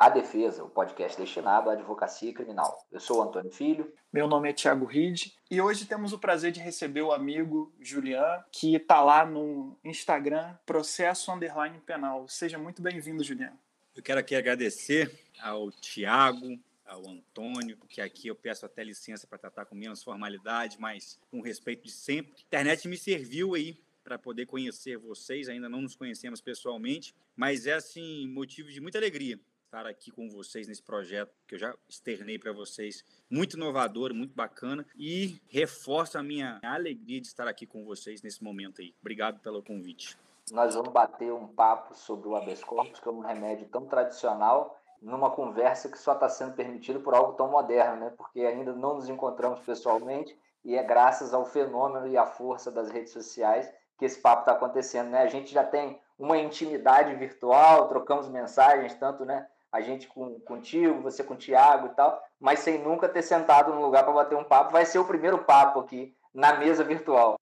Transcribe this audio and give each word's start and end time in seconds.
A 0.00 0.08
Defesa, 0.08 0.64
o 0.64 0.70
podcast 0.70 1.20
destinado 1.20 1.68
à 1.68 1.74
advocacia 1.74 2.32
criminal. 2.32 2.86
Eu 2.90 2.98
sou 2.98 3.18
o 3.18 3.22
Antônio 3.22 3.50
Filho. 3.50 3.92
Meu 4.10 4.26
nome 4.26 4.48
é 4.48 4.52
Thiago 4.54 4.86
Ride 4.86 5.36
e 5.50 5.60
hoje 5.60 5.84
temos 5.84 6.14
o 6.14 6.18
prazer 6.18 6.52
de 6.52 6.58
receber 6.58 7.02
o 7.02 7.12
amigo 7.12 7.70
Julian, 7.78 8.42
que 8.50 8.76
está 8.76 9.02
lá 9.02 9.26
no 9.26 9.76
Instagram, 9.84 10.56
Processo 10.64 11.30
Underline 11.30 11.78
Penal. 11.80 12.26
Seja 12.28 12.56
muito 12.56 12.80
bem-vindo, 12.80 13.22
Julian. 13.22 13.52
Eu 13.94 14.02
quero 14.02 14.20
aqui 14.20 14.34
agradecer 14.34 15.12
ao 15.38 15.70
Thiago, 15.70 16.58
ao 16.86 17.06
Antônio, 17.06 17.76
que 17.86 18.00
aqui 18.00 18.28
eu 18.28 18.34
peço 18.34 18.64
até 18.64 18.82
licença 18.82 19.26
para 19.26 19.36
tratar 19.36 19.66
com 19.66 19.74
menos 19.74 20.02
formalidade, 20.02 20.78
mas 20.80 21.20
com 21.30 21.42
respeito 21.42 21.84
de 21.84 21.92
sempre. 21.92 22.32
A 22.38 22.40
internet 22.46 22.88
me 22.88 22.96
serviu 22.96 23.54
aí 23.54 23.78
para 24.02 24.18
poder 24.18 24.46
conhecer 24.46 24.96
vocês, 24.96 25.46
ainda 25.46 25.68
não 25.68 25.82
nos 25.82 25.94
conhecemos 25.94 26.40
pessoalmente, 26.40 27.14
mas 27.36 27.66
é 27.66 27.74
assim 27.74 28.26
motivo 28.28 28.70
de 28.70 28.80
muita 28.80 28.96
alegria 28.96 29.38
estar 29.70 29.86
aqui 29.86 30.10
com 30.10 30.28
vocês 30.28 30.66
nesse 30.66 30.82
projeto 30.82 31.32
que 31.46 31.54
eu 31.54 31.58
já 31.58 31.72
externei 31.88 32.36
para 32.40 32.52
vocês, 32.52 33.04
muito 33.30 33.56
inovador, 33.56 34.12
muito 34.12 34.34
bacana 34.34 34.84
e 34.96 35.40
reforça 35.48 36.18
a 36.18 36.22
minha 36.24 36.58
alegria 36.64 37.20
de 37.20 37.28
estar 37.28 37.46
aqui 37.46 37.64
com 37.66 37.84
vocês 37.84 38.20
nesse 38.20 38.42
momento 38.42 38.80
aí. 38.80 38.92
Obrigado 39.00 39.38
pelo 39.38 39.62
convite. 39.62 40.18
Nós 40.50 40.74
vamos 40.74 40.92
bater 40.92 41.32
um 41.32 41.46
papo 41.46 41.94
sobre 41.94 42.28
o 42.28 42.34
habeas 42.34 42.64
corpus, 42.64 42.98
que 42.98 43.08
é 43.08 43.12
um 43.12 43.20
remédio 43.20 43.68
tão 43.68 43.86
tradicional, 43.86 44.76
numa 45.00 45.30
conversa 45.30 45.88
que 45.88 45.96
só 45.96 46.14
está 46.14 46.28
sendo 46.28 46.54
permitido 46.54 47.00
por 47.00 47.14
algo 47.14 47.34
tão 47.34 47.48
moderno, 47.48 48.00
né? 48.00 48.12
Porque 48.16 48.40
ainda 48.40 48.72
não 48.72 48.94
nos 48.94 49.08
encontramos 49.08 49.60
pessoalmente 49.60 50.36
e 50.64 50.74
é 50.74 50.82
graças 50.82 51.32
ao 51.32 51.46
fenômeno 51.46 52.08
e 52.08 52.16
à 52.16 52.26
força 52.26 52.72
das 52.72 52.90
redes 52.90 53.12
sociais 53.12 53.72
que 53.96 54.04
esse 54.04 54.20
papo 54.20 54.40
está 54.40 54.52
acontecendo, 54.52 55.10
né? 55.10 55.22
A 55.22 55.28
gente 55.28 55.52
já 55.52 55.62
tem 55.62 56.00
uma 56.18 56.36
intimidade 56.38 57.14
virtual, 57.14 57.88
trocamos 57.88 58.28
mensagens, 58.28 58.94
tanto, 58.94 59.24
né? 59.24 59.46
A 59.72 59.80
gente 59.80 60.08
com, 60.08 60.38
contigo, 60.40 61.02
você 61.02 61.22
com 61.22 61.34
o 61.34 61.36
Thiago 61.36 61.88
e 61.88 61.90
tal, 61.90 62.22
mas 62.38 62.60
sem 62.60 62.78
nunca 62.82 63.08
ter 63.08 63.22
sentado 63.22 63.72
num 63.72 63.82
lugar 63.82 64.04
para 64.04 64.12
bater 64.12 64.36
um 64.36 64.44
papo. 64.44 64.72
Vai 64.72 64.84
ser 64.84 64.98
o 64.98 65.04
primeiro 65.04 65.38
papo 65.38 65.80
aqui 65.80 66.14
na 66.34 66.54
mesa 66.54 66.82
virtual. 66.82 67.36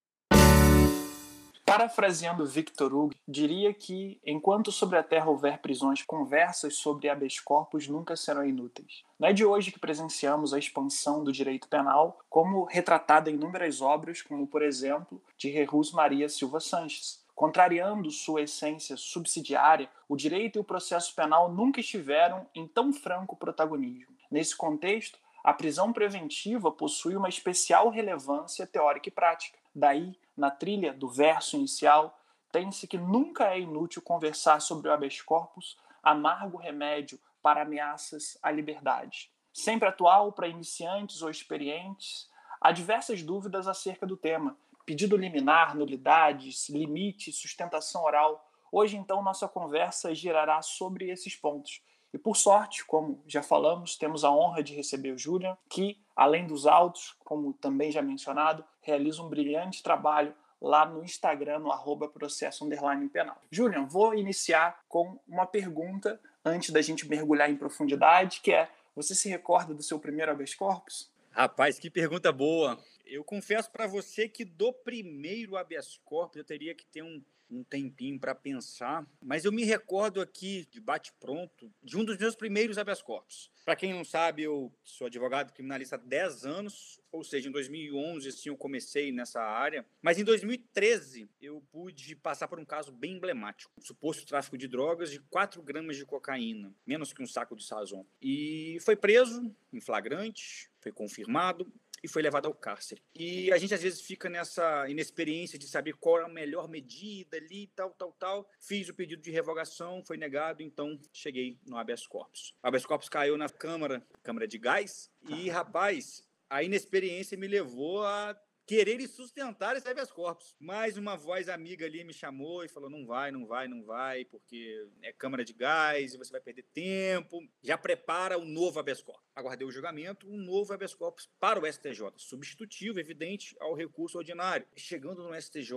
Parafraseando 1.69 2.47
Victor 2.47 2.91
Hugo, 2.91 3.13
diria 3.27 3.71
que 3.71 4.19
enquanto 4.25 4.71
sobre 4.71 4.97
a 4.97 5.03
Terra 5.03 5.29
houver 5.29 5.59
prisões, 5.59 6.01
conversas 6.01 6.77
sobre 6.77 7.07
habeas 7.07 7.39
corpus 7.39 7.87
nunca 7.87 8.15
serão 8.15 8.43
inúteis. 8.43 9.03
Não 9.19 9.29
é 9.29 9.33
de 9.33 9.45
hoje 9.45 9.71
que 9.71 9.79
presenciamos 9.79 10.51
a 10.51 10.57
expansão 10.57 11.23
do 11.23 11.31
direito 11.31 11.67
penal, 11.67 12.17
como 12.27 12.63
retratada 12.63 13.29
em 13.29 13.35
inúmeras 13.35 13.81
obras, 13.81 14.23
como 14.23 14.47
por 14.47 14.63
exemplo 14.63 15.21
de 15.37 15.51
Jesus 15.51 15.91
Maria 15.91 16.27
Silva 16.27 16.59
Sanches, 16.59 17.23
Contrariando 17.39 18.11
sua 18.11 18.41
essência 18.41 18.97
subsidiária, 18.97 19.89
o 20.09 20.17
direito 20.17 20.57
e 20.57 20.59
o 20.59 20.63
processo 20.63 21.15
penal 21.15 21.49
nunca 21.49 21.79
estiveram 21.79 22.45
em 22.53 22.67
tão 22.67 22.91
franco 22.91 23.33
protagonismo. 23.33 24.13
Nesse 24.29 24.53
contexto, 24.53 25.17
a 25.41 25.53
prisão 25.53 25.93
preventiva 25.93 26.69
possui 26.69 27.15
uma 27.15 27.29
especial 27.29 27.87
relevância 27.87 28.67
teórica 28.67 29.07
e 29.07 29.11
prática. 29.13 29.57
Daí, 29.73 30.19
na 30.35 30.51
trilha 30.51 30.91
do 30.91 31.07
verso 31.07 31.55
inicial, 31.55 32.19
tem-se 32.51 32.85
que 32.85 32.97
nunca 32.97 33.53
é 33.53 33.61
inútil 33.61 34.01
conversar 34.01 34.59
sobre 34.59 34.89
o 34.89 34.91
habeas 34.91 35.21
corpus, 35.21 35.77
amargo 36.03 36.57
remédio 36.57 37.17
para 37.41 37.61
ameaças 37.61 38.37
à 38.43 38.51
liberdade. 38.51 39.31
Sempre 39.53 39.87
atual 39.87 40.33
para 40.33 40.49
iniciantes 40.49 41.21
ou 41.21 41.29
experientes, 41.29 42.29
há 42.59 42.73
diversas 42.73 43.23
dúvidas 43.23 43.65
acerca 43.65 44.05
do 44.05 44.17
tema, 44.17 44.57
pedido 44.89 45.15
liminar, 45.15 45.75
nulidades, 45.75 46.67
limites, 46.67 47.35
sustentação 47.35 48.03
oral. 48.03 48.43
Hoje, 48.71 48.97
então, 48.97 49.21
nossa 49.21 49.47
conversa 49.47 50.15
girará 50.15 50.63
sobre 50.63 51.11
esses 51.11 51.35
pontos. 51.35 51.83
E 52.11 52.17
por 52.17 52.35
sorte, 52.35 52.83
como 52.83 53.23
já 53.27 53.43
falamos, 53.43 53.95
temos 53.95 54.23
a 54.23 54.31
honra 54.31 54.63
de 54.63 54.73
receber 54.73 55.11
o 55.11 55.17
Julian, 55.17 55.55
que, 55.69 56.01
além 56.15 56.47
dos 56.47 56.65
autos, 56.65 57.15
como 57.23 57.53
também 57.53 57.91
já 57.91 58.01
mencionado, 58.01 58.65
realiza 58.81 59.21
um 59.21 59.29
brilhante 59.29 59.83
trabalho 59.83 60.33
lá 60.59 60.87
no 60.87 61.03
Instagram, 61.03 61.59
no 61.59 61.71
arroba 61.71 62.07
processo 62.07 62.65
underline 62.65 63.07
penal. 63.09 63.39
Julian, 63.51 63.85
vou 63.85 64.15
iniciar 64.15 64.83
com 64.89 65.19
uma 65.27 65.45
pergunta 65.45 66.19
antes 66.43 66.71
da 66.71 66.81
gente 66.81 67.07
mergulhar 67.07 67.47
em 67.47 67.55
profundidade, 67.55 68.41
que 68.41 68.51
é, 68.51 68.67
você 68.95 69.13
se 69.13 69.29
recorda 69.29 69.71
do 69.71 69.83
seu 69.83 69.99
primeiro 69.99 70.31
habeas 70.31 70.55
corpus? 70.55 71.11
Rapaz, 71.29 71.77
que 71.77 71.91
pergunta 71.91 72.31
boa 72.31 72.75
eu 73.09 73.23
confesso 73.23 73.71
para 73.71 73.87
você 73.87 74.29
que 74.29 74.45
do 74.45 74.71
primeiro 74.71 75.57
habeas 75.57 75.99
corpus 76.05 76.37
eu 76.37 76.43
teria 76.43 76.75
que 76.75 76.85
ter 76.85 77.01
um, 77.01 77.21
um 77.49 77.63
tempinho 77.63 78.19
para 78.19 78.35
pensar, 78.35 79.05
mas 79.21 79.43
eu 79.43 79.51
me 79.51 79.63
recordo 79.63 80.21
aqui, 80.21 80.67
de 80.71 80.79
bate-pronto, 80.79 81.71
de 81.83 81.97
um 81.97 82.05
dos 82.05 82.17
meus 82.17 82.35
primeiros 82.35 82.77
habeas 82.77 83.01
corpus. 83.01 83.51
Para 83.65 83.75
quem 83.75 83.93
não 83.93 84.03
sabe, 84.03 84.43
eu 84.43 84.71
sou 84.83 85.07
advogado 85.07 85.53
criminalista 85.53 85.95
há 85.95 85.99
10 85.99 86.45
anos, 86.45 86.99
ou 87.11 87.23
seja, 87.23 87.49
em 87.49 87.51
2011 87.51 88.29
assim, 88.29 88.49
eu 88.49 88.57
comecei 88.57 89.11
nessa 89.11 89.41
área, 89.41 89.85
mas 90.01 90.19
em 90.19 90.23
2013 90.23 91.29
eu 91.41 91.61
pude 91.71 92.15
passar 92.15 92.47
por 92.47 92.59
um 92.59 92.65
caso 92.65 92.91
bem 92.91 93.13
emblemático, 93.13 93.71
suposto 93.81 94.25
tráfico 94.25 94.57
de 94.57 94.67
drogas 94.67 95.11
de 95.11 95.19
4 95.19 95.61
gramas 95.63 95.97
de 95.97 96.05
cocaína, 96.05 96.73
menos 96.85 97.11
que 97.11 97.23
um 97.23 97.27
saco 97.27 97.55
de 97.55 97.63
sazon. 97.63 98.05
E 98.21 98.77
foi 98.81 98.95
preso 98.95 99.55
em 99.73 99.81
flagrante, 99.81 100.69
foi 100.79 100.91
confirmado, 100.91 101.71
e 102.03 102.07
foi 102.07 102.21
levado 102.21 102.47
ao 102.47 102.53
cárcere. 102.53 103.01
E 103.15 103.51
a 103.51 103.57
gente 103.57 103.73
às 103.73 103.81
vezes 103.81 104.01
fica 104.01 104.29
nessa 104.29 104.87
inexperiência 104.89 105.57
de 105.57 105.67
saber 105.67 105.93
qual 105.93 106.19
é 106.19 106.23
a 106.25 106.29
melhor 106.29 106.67
medida 106.67 107.37
ali, 107.37 107.67
tal, 107.75 107.91
tal, 107.91 108.11
tal. 108.13 108.49
Fiz 108.59 108.89
o 108.89 108.93
pedido 108.93 109.21
de 109.21 109.31
revogação, 109.31 110.03
foi 110.05 110.17
negado, 110.17 110.61
então 110.61 110.99
cheguei 111.13 111.59
no 111.65 111.77
habeas 111.77 112.05
corpus. 112.05 112.55
O 112.63 112.67
habeas 112.67 112.85
corpus 112.85 113.09
caiu 113.09 113.37
na 113.37 113.49
Câmara, 113.49 114.05
Câmara 114.23 114.47
de 114.47 114.57
Gás, 114.57 115.11
e 115.27 115.49
rapaz, 115.49 116.23
a 116.49 116.63
inexperiência 116.63 117.37
me 117.37 117.47
levou 117.47 118.03
a 118.03 118.35
querer 118.69 119.01
sustentar 119.07 119.75
esse 119.75 119.89
habeas 119.89 120.11
corpus. 120.11 120.55
Mais 120.59 120.95
uma 120.95 121.17
voz 121.17 121.49
amiga 121.49 121.87
ali 121.87 122.03
me 122.03 122.13
chamou 122.13 122.63
e 122.63 122.67
falou: 122.67 122.87
não 122.87 123.03
vai, 123.03 123.31
não 123.31 123.47
vai, 123.47 123.67
não 123.67 123.83
vai, 123.83 124.25
porque 124.25 124.87
é 125.01 125.11
câmara 125.11 125.43
de 125.43 125.53
gás 125.53 126.13
e 126.13 126.17
você 126.19 126.31
vai 126.31 126.39
perder 126.39 126.67
tempo. 126.71 127.41
Já 127.63 127.79
prepara 127.79 128.37
o 128.37 128.45
novo 128.45 128.79
habeas 128.79 129.01
corpus. 129.01 129.27
Aguardei 129.35 129.67
o 129.67 129.71
julgamento, 129.71 130.29
um 130.29 130.37
novo 130.37 130.71
habeas 130.71 130.93
corpus 130.93 131.27
para 131.39 131.59
o 131.59 131.65
STJ, 131.65 132.11
substitutivo, 132.17 132.99
evidente, 132.99 133.55
ao 133.59 133.73
recurso 133.73 134.19
ordinário. 134.19 134.67
Chegando 134.75 135.23
no 135.23 135.41
STJ, 135.41 135.73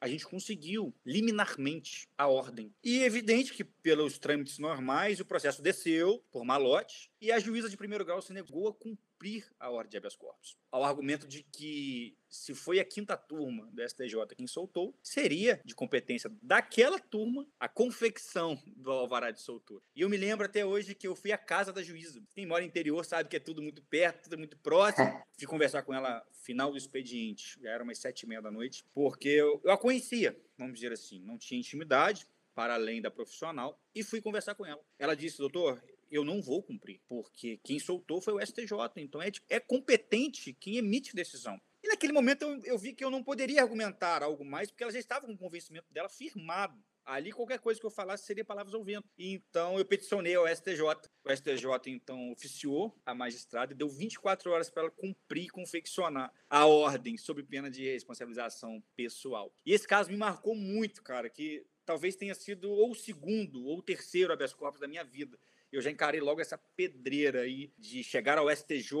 a 0.00 0.06
gente 0.06 0.24
conseguiu 0.24 0.94
liminarmente 1.04 2.08
a 2.16 2.28
ordem. 2.28 2.72
E 2.84 3.02
evidente 3.02 3.52
que, 3.52 3.64
pelos 3.64 4.16
trâmites 4.16 4.60
normais, 4.60 5.18
o 5.18 5.24
processo 5.24 5.60
desceu 5.60 6.24
por 6.30 6.44
malote 6.44 7.10
e 7.20 7.32
a 7.32 7.40
juíza 7.40 7.68
de 7.68 7.76
primeiro 7.76 8.04
grau 8.04 8.22
se 8.22 8.32
negou 8.32 8.68
a 8.68 8.72
cumprir 8.72 9.07
cumprir 9.18 9.44
a 9.58 9.68
ordem 9.68 9.90
de 9.90 9.96
habeas 9.96 10.14
corpus. 10.14 10.56
Ao 10.70 10.84
argumento 10.84 11.26
de 11.26 11.42
que, 11.42 12.16
se 12.30 12.54
foi 12.54 12.78
a 12.78 12.84
quinta 12.84 13.16
turma 13.16 13.66
do 13.72 13.82
STJ 13.82 14.14
quem 14.36 14.46
soltou, 14.46 14.96
seria 15.02 15.60
de 15.64 15.74
competência 15.74 16.30
daquela 16.40 16.98
turma 16.98 17.46
a 17.58 17.68
confecção 17.68 18.56
do 18.76 18.90
alvará 18.92 19.32
de 19.32 19.40
soltura. 19.40 19.82
E 19.94 20.02
eu 20.02 20.08
me 20.08 20.16
lembro 20.16 20.46
até 20.46 20.64
hoje 20.64 20.94
que 20.94 21.08
eu 21.08 21.16
fui 21.16 21.32
à 21.32 21.38
casa 21.38 21.72
da 21.72 21.82
juíza. 21.82 22.22
Quem 22.30 22.46
mora 22.46 22.62
no 22.62 22.68
interior 22.68 23.04
sabe 23.04 23.28
que 23.28 23.36
é 23.36 23.40
tudo 23.40 23.60
muito 23.60 23.82
perto, 23.82 24.24
tudo 24.24 24.38
muito 24.38 24.56
próximo. 24.58 25.08
Fui 25.36 25.46
conversar 25.46 25.82
com 25.82 25.92
ela 25.92 26.24
final 26.32 26.70
do 26.70 26.78
expediente, 26.78 27.58
já 27.60 27.70
era 27.70 27.82
umas 27.82 27.98
sete 27.98 28.22
e 28.22 28.28
meia 28.28 28.40
da 28.40 28.50
noite, 28.50 28.84
porque 28.94 29.28
eu, 29.28 29.60
eu 29.64 29.72
a 29.72 29.78
conhecia, 29.78 30.40
vamos 30.56 30.74
dizer 30.74 30.92
assim, 30.92 31.20
não 31.20 31.36
tinha 31.36 31.58
intimidade, 31.58 32.26
para 32.54 32.74
além 32.74 33.00
da 33.00 33.10
profissional, 33.10 33.80
e 33.94 34.02
fui 34.02 34.20
conversar 34.20 34.54
com 34.54 34.66
ela. 34.66 34.80
Ela 34.98 35.14
disse, 35.14 35.38
doutor, 35.38 35.80
eu 36.10 36.24
não 36.24 36.40
vou 36.40 36.62
cumprir, 36.62 37.00
porque 37.08 37.58
quem 37.64 37.78
soltou 37.78 38.20
foi 38.20 38.34
o 38.34 38.46
STJ, 38.46 38.72
então 38.96 39.20
é, 39.20 39.30
é 39.48 39.60
competente 39.60 40.52
quem 40.52 40.76
emite 40.76 41.14
decisão. 41.14 41.60
E 41.82 41.88
naquele 41.88 42.12
momento 42.12 42.42
eu, 42.42 42.60
eu, 42.64 42.78
vi 42.78 42.92
que 42.92 43.04
eu 43.04 43.10
não 43.10 43.22
poderia 43.22 43.62
argumentar 43.62 44.22
algo 44.22 44.44
mais, 44.44 44.70
porque 44.70 44.82
ela 44.82 44.92
já 44.92 44.98
estava 44.98 45.26
com 45.26 45.32
o 45.32 45.38
convencimento 45.38 45.92
dela 45.92 46.08
firmado. 46.08 46.82
Ali 47.04 47.32
qualquer 47.32 47.58
coisa 47.58 47.80
que 47.80 47.86
eu 47.86 47.90
falasse 47.90 48.26
seria 48.26 48.44
palavras 48.44 48.74
ao 48.74 48.84
vento. 48.84 49.08
Então 49.18 49.78
eu 49.78 49.84
peticionei 49.84 50.34
ao 50.34 50.46
STJ. 50.46 50.82
O 51.24 51.34
STJ 51.34 51.64
então 51.86 52.32
oficiou 52.32 52.94
a 53.06 53.14
magistrada 53.14 53.72
e 53.72 53.76
deu 53.76 53.88
24 53.88 54.50
horas 54.50 54.68
para 54.68 54.82
ela 54.82 54.90
cumprir 54.90 55.44
e 55.44 55.48
confeccionar 55.48 56.30
a 56.50 56.66
ordem 56.66 57.16
sob 57.16 57.42
pena 57.44 57.70
de 57.70 57.90
responsabilização 57.90 58.82
pessoal. 58.94 59.50
E 59.64 59.72
esse 59.72 59.88
caso 59.88 60.10
me 60.10 60.18
marcou 60.18 60.54
muito, 60.54 61.02
cara, 61.02 61.30
que 61.30 61.64
talvez 61.86 62.14
tenha 62.14 62.34
sido 62.34 62.70
ou 62.70 62.90
o 62.90 62.94
segundo 62.94 63.64
ou 63.64 63.78
o 63.78 63.82
terceiro 63.82 64.30
habeas 64.30 64.52
corpus 64.52 64.80
da 64.80 64.86
minha 64.86 65.04
vida 65.04 65.38
eu 65.72 65.80
já 65.82 65.90
encarei 65.90 66.20
logo 66.20 66.40
essa 66.40 66.58
pedreira 66.76 67.40
aí 67.40 67.72
de 67.78 68.02
chegar 68.02 68.38
ao 68.38 68.50
STJ, 68.50 68.92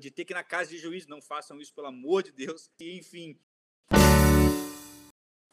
de 0.00 0.10
ter 0.10 0.24
que 0.24 0.32
ir 0.32 0.34
na 0.34 0.42
casa 0.42 0.70
de 0.70 0.78
juiz, 0.78 1.06
não 1.06 1.20
façam 1.20 1.60
isso, 1.60 1.74
pelo 1.74 1.88
amor 1.88 2.22
de 2.22 2.32
Deus, 2.32 2.70
e 2.80 2.98
enfim. 2.98 3.38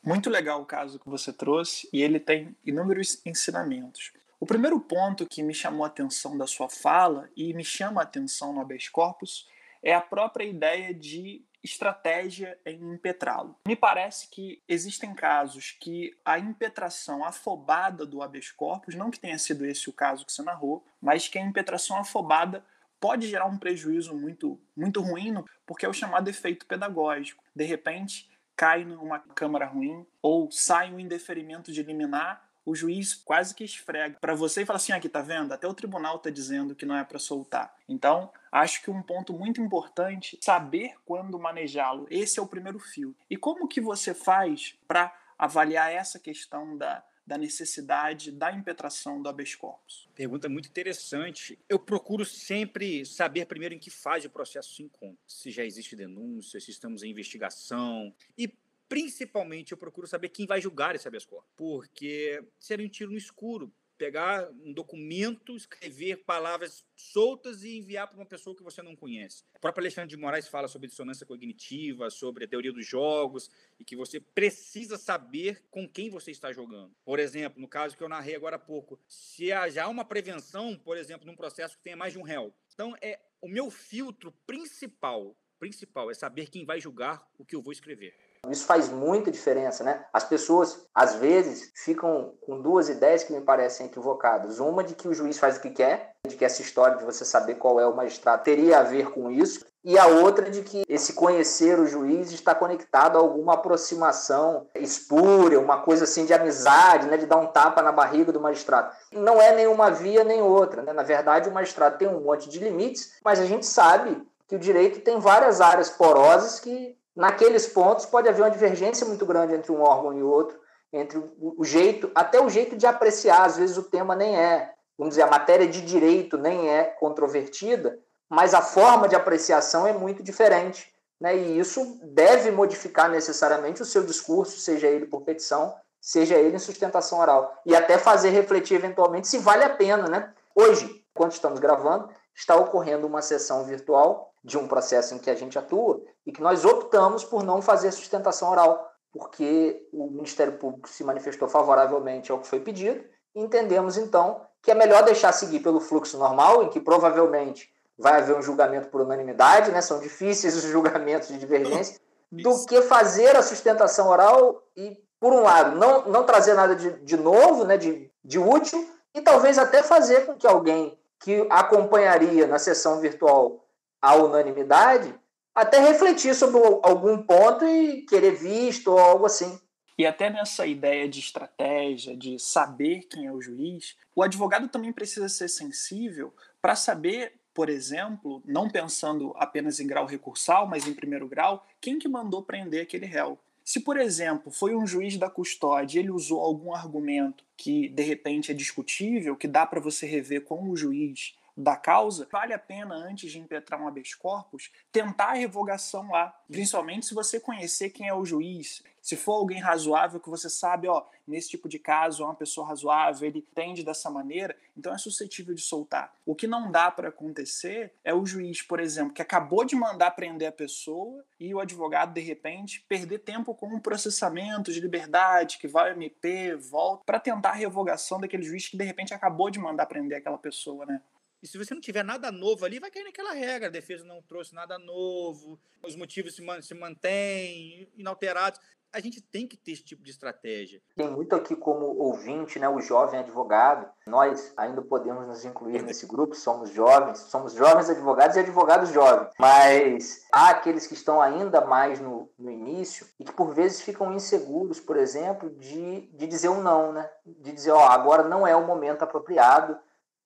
Muito 0.06 0.30
legal 0.30 0.62
o 0.62 0.66
caso 0.66 1.00
que 1.00 1.10
você 1.10 1.32
trouxe 1.32 1.88
e 1.94 2.02
ele 2.02 2.20
tem 2.20 2.56
inúmeros 2.66 3.26
ensinamentos. 3.26 4.12
O 4.38 4.46
primeiro 4.46 4.78
ponto 4.82 5.26
que 5.26 5.42
me 5.42 5.54
chamou 5.54 5.86
a 5.86 5.88
atenção 5.88 6.38
da 6.38 6.46
sua 6.46 6.68
fala 6.68 7.30
e 7.36 7.54
me 7.54 7.64
chama 7.64 8.02
a 8.02 8.04
atenção 8.04 8.52
no 8.52 8.60
habeas 8.60 8.90
corpus 8.90 9.48
é 9.82 9.94
a 9.94 10.02
própria 10.02 10.44
ideia 10.44 10.94
de 10.94 11.46
estratégia 11.64 12.60
em 12.66 12.94
impetrá-lo. 12.94 13.56
Me 13.68 13.76
parece 13.76 14.28
que 14.30 14.62
existem 14.68 15.14
casos 15.14 15.78
que 15.80 16.16
a 16.26 16.38
impetração 16.38 17.24
afobada 17.24 18.06
do 18.06 18.22
habeas 18.22 18.52
corpus, 18.52 18.96
não 18.96 19.10
que 19.10 19.20
tenha 19.20 19.38
sido 19.38 19.66
esse 19.66 19.90
o 19.90 19.94
caso 19.94 20.26
que 20.26 20.32
você 20.34 20.42
narrou, 20.42 20.86
mas 21.02 21.28
que 21.28 21.40
a 21.40 21.42
impetração 21.42 21.98
afobada 21.98 22.66
pode 23.00 23.28
gerar 23.28 23.46
um 23.46 23.58
prejuízo 23.58 24.16
muito, 24.16 24.60
muito 24.76 25.02
ruim, 25.02 25.44
porque 25.66 25.86
é 25.86 25.90
o 25.90 25.94
chamado 25.94 26.30
efeito 26.30 26.66
pedagógico. 26.66 27.44
De 27.56 27.64
repente, 27.64 28.30
cai 28.56 28.86
numa 28.86 29.20
câmara 29.20 29.66
ruim 29.66 30.06
ou 30.22 30.52
sai 30.52 30.94
um 30.94 31.00
indeferimento 31.00 31.72
de 31.72 31.84
liminar 31.84 32.48
o 32.66 32.76
juiz 32.76 33.14
quase 33.14 33.54
que 33.54 33.64
esfrega 33.64 34.18
para 34.20 34.36
você 34.36 34.62
e 34.62 34.66
fala 34.66 34.78
assim: 34.78 34.92
aqui, 34.92 35.10
tá 35.10 35.22
vendo? 35.22 35.52
Até 35.52 35.68
o 35.68 35.74
tribunal 35.74 36.20
tá 36.20 36.30
dizendo 36.30 36.76
que 36.76 36.86
não 36.86 36.96
é 36.96 37.04
para 37.04 37.20
soltar. 37.20 37.76
Então, 37.88 38.32
acho 38.52 38.82
que 38.82 38.92
um 38.92 39.02
ponto 39.02 39.34
muito 39.34 39.62
importante 39.62 40.38
saber 40.42 40.96
quando 41.06 41.40
manejá-lo. 41.40 42.08
Esse 42.10 42.40
é 42.40 42.42
o 42.42 42.48
primeiro 42.48 42.80
fio. 42.80 43.16
E 43.30 43.38
como 43.38 43.68
que 43.68 43.82
você 43.82 44.14
faz 44.14 44.76
para 44.88 45.14
avaliar 45.38 45.92
essa 45.92 46.20
questão 46.20 46.78
da, 46.78 47.04
da 47.26 47.38
necessidade 47.38 48.32
da 48.32 48.52
impetração 48.52 49.22
do 49.22 49.28
habeas 49.28 49.56
corpus? 49.56 50.10
Pergunta 50.16 50.48
muito 50.48 50.70
interessante. 50.70 51.60
Eu 51.68 51.80
procuro 51.80 52.24
sempre 52.26 53.06
saber 53.06 53.46
primeiro 53.46 53.76
em 53.76 53.80
que 53.80 53.90
fase 53.90 54.28
o 54.28 54.30
processo 54.30 54.76
se 54.76 54.84
encontra. 54.84 55.18
Se 55.28 55.52
já 55.52 55.66
existe 55.66 55.96
denúncia, 55.96 56.60
se 56.60 56.72
estamos 56.72 57.04
em 57.04 57.10
investigação. 57.10 58.14
E 58.38 58.54
principalmente 58.94 59.72
eu 59.72 59.78
procuro 59.78 60.06
saber 60.06 60.30
quem 60.30 60.46
vai 60.46 60.62
julgar 60.62 60.94
esse 60.94 61.08
habeas 61.08 61.26
corpus, 61.26 61.52
porque 61.58 62.46
seria 62.60 62.86
um 62.86 62.90
tiro 62.90 63.10
no 63.10 63.18
escuro 63.18 63.74
pegar 63.98 64.48
um 64.64 64.72
documento, 64.72 65.56
escrever 65.56 66.18
palavras 66.18 66.86
soltas 66.96 67.64
e 67.64 67.76
enviar 67.76 68.08
para 68.08 68.18
uma 68.18 68.26
pessoa 68.26 68.56
que 68.56 68.62
você 68.62 68.84
não 68.84 68.96
conhece. 68.96 69.44
O 69.56 69.60
próprio 69.60 69.82
Alexandre 69.82 70.12
de 70.12 70.18
Moraes 70.18 70.48
fala 70.48 70.68
sobre 70.68 70.88
dissonância 70.88 71.26
cognitiva, 71.26 72.12
sobre 72.12 72.46
a 72.46 72.48
teoria 72.48 72.72
dos 72.72 72.86
jogos, 72.86 73.50
e 73.80 73.84
que 73.84 73.96
você 73.96 74.20
precisa 74.20 74.96
saber 74.96 75.64
com 75.72 75.90
quem 75.90 76.12
você 76.12 76.30
está 76.30 76.54
jogando. 76.54 76.94
Por 77.04 77.18
exemplo, 77.18 77.60
no 77.60 77.68
caso 77.68 77.98
que 77.98 78.04
eu 78.04 78.10
narrei 78.10 78.36
agora 78.36 78.58
há 78.58 78.60
pouco, 78.60 79.00
se 79.08 79.48
já 79.72 79.86
há 79.86 79.88
uma 79.88 80.06
prevenção, 80.06 80.78
por 80.78 80.98
exemplo, 80.98 81.26
num 81.26 81.36
processo 81.36 81.78
que 81.78 81.84
tenha 81.84 81.98
mais 81.98 82.14
de 82.14 82.20
um 82.20 82.24
réu. 82.24 82.54
Então, 82.72 82.96
é 83.02 83.20
o 83.42 83.48
meu 83.48 83.72
filtro 83.72 84.32
principal, 84.46 85.36
principal 85.58 86.12
é 86.12 86.14
saber 86.14 86.52
quem 86.52 86.64
vai 86.64 86.80
julgar 86.80 87.28
o 87.40 87.44
que 87.44 87.56
eu 87.56 87.62
vou 87.62 87.74
escrever. 87.74 88.33
Isso 88.50 88.66
faz 88.66 88.90
muita 88.90 89.32
diferença, 89.32 89.84
né? 89.84 90.06
As 90.12 90.24
pessoas, 90.24 90.86
às 90.94 91.16
vezes, 91.16 91.72
ficam 91.76 92.34
com 92.42 92.62
duas 92.62 92.90
ideias 92.90 93.24
que 93.24 93.32
me 93.32 93.42
parecem 93.42 93.86
equivocadas. 93.86 94.60
Uma 94.60 94.84
de 94.84 94.96
que 94.96 95.08
o 95.08 95.14
juiz 95.14 95.40
faz 95.40 95.58
o 95.58 95.62
que 95.62 95.70
quer, 95.70 96.14
de 96.28 96.36
que 96.36 96.44
essa 96.44 96.62
história 96.62 96.98
de 96.98 97.06
você 97.06 97.24
saber 97.24 97.56
qual 97.56 97.80
é 97.80 97.88
o 97.88 97.96
magistrado 97.96 98.44
teria 98.44 98.80
a 98.80 98.84
ver 98.84 99.12
com 99.12 99.32
isso, 99.32 99.66
e 99.84 99.98
a 99.98 100.08
outra 100.08 100.50
de 100.50 100.62
que 100.62 100.84
esse 100.88 101.14
conhecer 101.14 101.78
o 101.78 101.86
juiz 101.86 102.32
está 102.32 102.56
conectado 102.56 103.18
a 103.18 103.22
alguma 103.22 103.56
aproximação 103.56 104.68
espúria, 104.76 105.60
uma 105.60 105.82
coisa 105.82 106.06
assim 106.06 106.26
de 106.26 106.34
amizade, 106.34 107.08
né, 107.08 107.18
de 107.18 107.26
dar 107.26 107.38
um 107.38 107.48
tapa 107.48 107.82
na 107.82 107.92
barriga 107.92 108.32
do 108.32 108.40
magistrado. 108.40 108.96
Não 109.12 109.42
é 109.42 109.54
nenhuma 109.54 109.92
via 109.92 110.24
nem 110.24 110.42
outra. 110.42 110.82
Né? 110.82 110.94
Na 110.94 111.04
verdade, 111.04 111.50
o 111.50 111.54
magistrado 111.54 111.98
tem 111.98 112.08
um 112.08 112.22
monte 112.22 112.50
de 112.50 112.60
limites, 112.60 113.14
mas 113.24 113.42
a 113.42 113.46
gente 113.46 113.66
sabe 113.66 114.26
que 114.48 114.56
o 114.56 114.60
direito 114.60 115.02
tem 115.02 115.20
várias 115.20 115.60
áreas 115.60 115.90
porosas 115.90 116.62
que 116.62 116.96
naqueles 117.16 117.68
pontos 117.68 118.06
pode 118.06 118.28
haver 118.28 118.42
uma 118.42 118.52
divergência 118.52 119.06
muito 119.06 119.26
grande 119.26 119.54
entre 119.54 119.72
um 119.72 119.82
órgão 119.82 120.14
e 120.14 120.24
outro, 120.24 120.60
entre 120.92 121.22
o 121.40 121.64
jeito, 121.64 122.12
até 122.14 122.40
o 122.40 122.50
jeito 122.50 122.76
de 122.76 122.86
apreciar, 122.86 123.46
às 123.46 123.58
vezes 123.58 123.78
o 123.78 123.84
tema 123.84 124.16
nem 124.16 124.38
é, 124.38 124.74
vamos 124.98 125.14
dizer, 125.14 125.24
a 125.24 125.30
matéria 125.30 125.68
de 125.68 125.82
direito 125.82 126.38
nem 126.38 126.70
é 126.70 126.84
controvertida, 126.84 128.00
mas 128.30 128.54
a 128.54 128.62
forma 128.62 129.08
de 129.08 129.16
apreciação 129.16 129.88
é 129.88 129.94
muito 129.94 130.22
diferente. 130.22 130.92
Né? 131.20 131.38
E 131.38 131.60
isso 131.60 132.00
deve 132.04 132.52
modificar 132.52 133.10
necessariamente 133.10 133.82
o 133.82 133.86
seu 133.86 134.04
discurso, 134.04 134.60
seja 134.60 134.88
ele 134.88 135.06
por 135.06 135.22
petição, 135.22 135.74
seja 136.02 136.36
ele 136.36 136.56
em 136.56 136.60
sustentação 136.60 137.20
oral. 137.20 137.62
E 137.66 137.76
até 137.76 137.98
fazer 137.98 138.30
refletir 138.30 138.76
eventualmente 138.76 139.28
se 139.28 139.38
vale 139.38 139.64
a 139.64 139.70
pena. 139.70 140.08
Né? 140.08 140.34
Hoje, 140.54 141.04
quando 141.14 141.32
estamos 141.32 141.60
gravando, 141.60 142.10
está 142.36 142.56
ocorrendo 142.56 143.08
uma 143.08 143.22
sessão 143.22 143.64
virtual 143.64 144.33
de 144.44 144.58
um 144.58 144.68
processo 144.68 145.14
em 145.16 145.20
que 145.20 145.30
a 145.30 145.36
gente 145.36 145.58
atua 145.58 146.02
e 146.26 146.32
que 146.32 146.42
nós 146.42 146.66
optamos 146.66 147.24
por 147.24 147.44
não 147.44 147.62
fazer 147.62 147.92
sustentação 147.92 148.52
oral, 148.52 148.92
porque 149.12 149.88
o 149.94 150.10
Ministério 150.10 150.58
Público 150.58 150.90
se 150.90 151.04
manifestou 151.04 151.48
favoravelmente 151.48 152.32
ao 152.32 152.40
que 152.40 152.48
foi 152.48 152.60
pedido 152.60 153.04
e 153.36 153.42
entendemos 153.42 153.98
então 153.98 154.42
que 154.62 154.72
é 154.72 154.74
melhor 154.74 155.04
deixar 155.04 155.32
seguir 155.34 155.60
pelo 155.60 155.80
fluxo 155.80 156.18
normal, 156.18 156.64
em 156.64 156.70
que 156.70 156.80
provavelmente 156.80 157.70
vai 157.98 158.22
haver 158.22 158.36
um 158.36 158.42
julgamento 158.42 158.88
por 158.88 159.02
unanimidade, 159.02 159.72
né? 159.72 159.82
são 159.82 160.00
difíceis 160.00 160.56
os 160.56 160.64
julgamentos 160.64 161.28
de 161.28 161.38
divergência, 161.38 162.00
do 162.32 162.66
que 162.66 162.82
fazer 162.82 163.36
a 163.36 163.42
sustentação 163.42 164.08
oral 164.08 164.64
e, 164.76 164.98
por 165.20 165.34
um 165.34 165.42
lado, 165.42 165.78
não, 165.78 166.06
não 166.06 166.24
trazer 166.24 166.54
nada 166.54 166.76
de, 166.76 166.92
de 167.02 167.18
novo, 167.18 167.66
né? 167.66 167.78
de, 167.78 168.10
de 168.24 168.40
útil, 168.40 168.90
e 169.14 169.22
talvez 169.22 169.60
até 169.60 169.84
fazer 169.84 170.26
com 170.26 170.36
que 170.36 170.48
alguém 170.48 170.98
que 171.20 171.46
acompanharia 171.50 172.48
na 172.48 172.58
sessão 172.58 173.00
virtual 173.00 173.63
a 174.04 174.18
unanimidade, 174.18 175.16
até 175.56 175.80
refletir 175.80 176.36
sobre 176.36 176.60
algum 176.84 177.24
ponto 177.24 177.66
e 177.66 178.02
querer 178.02 178.36
visto 178.36 178.92
ou 178.92 179.00
algo 179.00 179.26
assim. 179.26 179.58
E 179.98 180.06
até 180.06 180.30
nessa 180.30 180.68
ideia 180.68 181.08
de 181.08 181.22
estratégia, 181.22 182.18
de 182.18 182.38
saber 182.38 183.04
quem 183.04 183.28
é 183.28 183.32
o 183.32 183.42
juiz, 183.42 183.96
o 184.14 184.22
advogado 184.22 184.68
também 184.68 184.92
precisa 184.92 185.30
ser 185.30 185.48
sensível 185.48 186.34
para 186.62 186.76
saber, 186.76 187.36
por 187.54 187.70
exemplo, 187.70 188.44
não 188.46 188.70
pensando 188.70 189.34
apenas 189.38 189.80
em 189.80 189.88
grau 189.88 190.06
recursal, 190.06 190.68
mas 190.68 190.86
em 190.86 190.94
primeiro 190.94 191.26
grau, 191.26 191.66
quem 191.80 191.98
que 191.98 192.10
mandou 192.10 192.44
prender 192.44 192.84
aquele 192.84 193.06
réu. 193.06 193.40
Se, 193.64 193.80
por 193.80 193.96
exemplo, 193.96 194.52
foi 194.52 194.76
um 194.76 194.86
juiz 194.86 195.16
da 195.16 195.30
custódia 195.30 195.98
e 195.98 196.04
ele 196.04 196.12
usou 196.12 196.42
algum 196.42 196.74
argumento 196.76 197.46
que 197.56 197.88
de 197.88 198.04
repente 198.04 198.52
é 198.52 198.54
discutível, 198.54 199.38
que 199.38 199.48
dá 199.48 199.66
para 199.66 199.80
você 199.80 200.06
rever 200.06 200.44
com 200.44 200.70
o 200.70 200.76
juiz 200.76 201.36
da 201.56 201.76
causa, 201.76 202.28
vale 202.32 202.54
a 202.54 202.60
pena, 202.60 202.96
antes 202.96 203.32
de 203.32 203.40
impetrar 203.40 203.82
um 203.82 203.88
habeas 203.88 204.16
corpus, 204.16 204.72
tentar 204.92 205.32
a 205.32 205.34
revogação 205.34 206.10
lá. 206.10 206.36
Principalmente 206.50 207.06
se 207.06 207.14
você 207.14 207.40
conhecer 207.40 207.92
quem 207.92 208.08
é 208.08 208.14
o 208.14 208.26
juiz. 208.26 208.84
Se 209.02 209.18
for 209.18 209.34
alguém 209.34 209.60
razoável 209.60 210.20
que 210.20 210.30
você 210.30 210.50
sabe, 210.50 210.88
ó, 210.88 211.04
nesse 211.28 211.50
tipo 211.50 211.68
de 211.68 211.78
caso 211.78 212.24
é 212.24 212.26
uma 212.26 212.36
pessoa 212.36 212.68
razoável, 212.68 213.28
ele 213.28 213.46
tende 213.54 213.84
dessa 213.84 214.10
maneira, 214.10 214.56
então 214.78 214.94
é 214.94 214.98
suscetível 214.98 215.54
de 215.54 215.62
soltar. 215.62 216.14
O 216.26 216.34
que 216.34 216.48
não 216.48 216.72
dá 216.72 216.90
para 216.90 217.10
acontecer 217.10 217.94
é 218.02 218.14
o 218.14 218.26
juiz, 218.26 218.62
por 218.62 218.80
exemplo, 218.80 219.14
que 219.14 219.22
acabou 219.22 219.66
de 219.66 219.76
mandar 219.76 220.12
prender 220.12 220.48
a 220.48 220.54
pessoa 220.54 221.24
e 221.38 221.54
o 221.54 221.60
advogado, 221.60 222.14
de 222.14 222.22
repente, 222.22 222.86
perder 222.88 223.20
tempo 223.20 223.54
com 223.54 223.68
um 223.68 223.80
processamento 223.80 224.72
de 224.72 224.80
liberdade, 224.80 225.58
que 225.58 225.68
vai 225.68 225.90
ao 225.90 225.98
MP, 225.98 226.56
volta, 226.56 227.04
para 227.06 227.20
tentar 227.20 227.50
a 227.50 227.56
revogação 227.56 228.22
daquele 228.22 228.44
juiz 228.44 228.70
que, 228.70 228.78
de 228.78 228.86
repente, 228.86 229.14
acabou 229.14 229.50
de 229.50 229.60
mandar 229.60 229.86
prender 229.86 230.18
aquela 230.18 230.38
pessoa, 230.38 230.86
né? 230.86 231.02
E 231.44 231.48
se 231.48 231.58
você 231.58 231.74
não 231.74 231.82
tiver 231.82 232.06
nada 232.06 232.32
novo 232.32 232.64
ali, 232.64 232.80
vai 232.80 232.90
cair 232.90 233.04
naquela 233.04 233.34
regra. 233.34 233.68
A 233.68 233.72
defesa 233.72 234.06
não 234.06 234.22
trouxe 234.22 234.56
nada 234.56 234.80
novo, 234.80 235.60
os 235.86 235.94
motivos 235.94 236.34
se, 236.34 236.42
se 236.62 236.74
mantêm 236.74 237.92
inalterados. 237.98 238.62
A 238.94 239.00
gente 239.02 239.20
tem 239.20 239.46
que 239.46 239.58
ter 239.58 239.72
esse 239.72 239.84
tipo 239.84 240.04
de 240.04 240.12
estratégia. 240.12 240.80
Tem 240.96 241.10
muito 241.10 241.36
aqui 241.36 241.56
como 241.56 241.98
ouvinte, 241.98 242.60
né, 242.60 242.70
o 242.70 242.80
jovem 242.80 243.20
advogado. 243.20 243.92
Nós 244.06 244.54
ainda 244.56 244.82
podemos 244.84 245.28
nos 245.28 245.44
incluir 245.44 245.82
nesse 245.82 246.06
grupo, 246.06 246.34
somos 246.36 246.70
jovens, 246.70 247.18
somos 247.18 247.54
jovens 247.54 247.90
advogados 247.90 248.38
e 248.38 248.40
advogados 248.40 248.92
jovens. 248.92 249.34
Mas 249.38 250.26
há 250.32 250.52
aqueles 250.52 250.88
que 250.88 250.94
estão 250.94 251.22
ainda 251.22 251.60
mais 251.66 252.00
no, 252.00 252.32
no 252.40 252.52
início 252.52 253.06
e 253.20 253.26
que 253.26 253.34
por 253.34 253.54
vezes 253.54 253.82
ficam 253.82 254.14
inseguros, 254.14 254.80
por 254.80 254.96
exemplo, 254.96 255.50
de, 255.50 256.08
de 256.14 256.28
dizer 256.28 256.50
um 256.50 256.62
não, 256.62 256.94
né? 256.94 257.10
De 257.26 257.52
dizer, 257.52 257.72
ó, 257.72 257.86
agora 257.88 258.24
não 258.24 258.48
é 258.48 258.56
o 258.56 258.66
momento 258.66 259.02
apropriado 259.02 259.78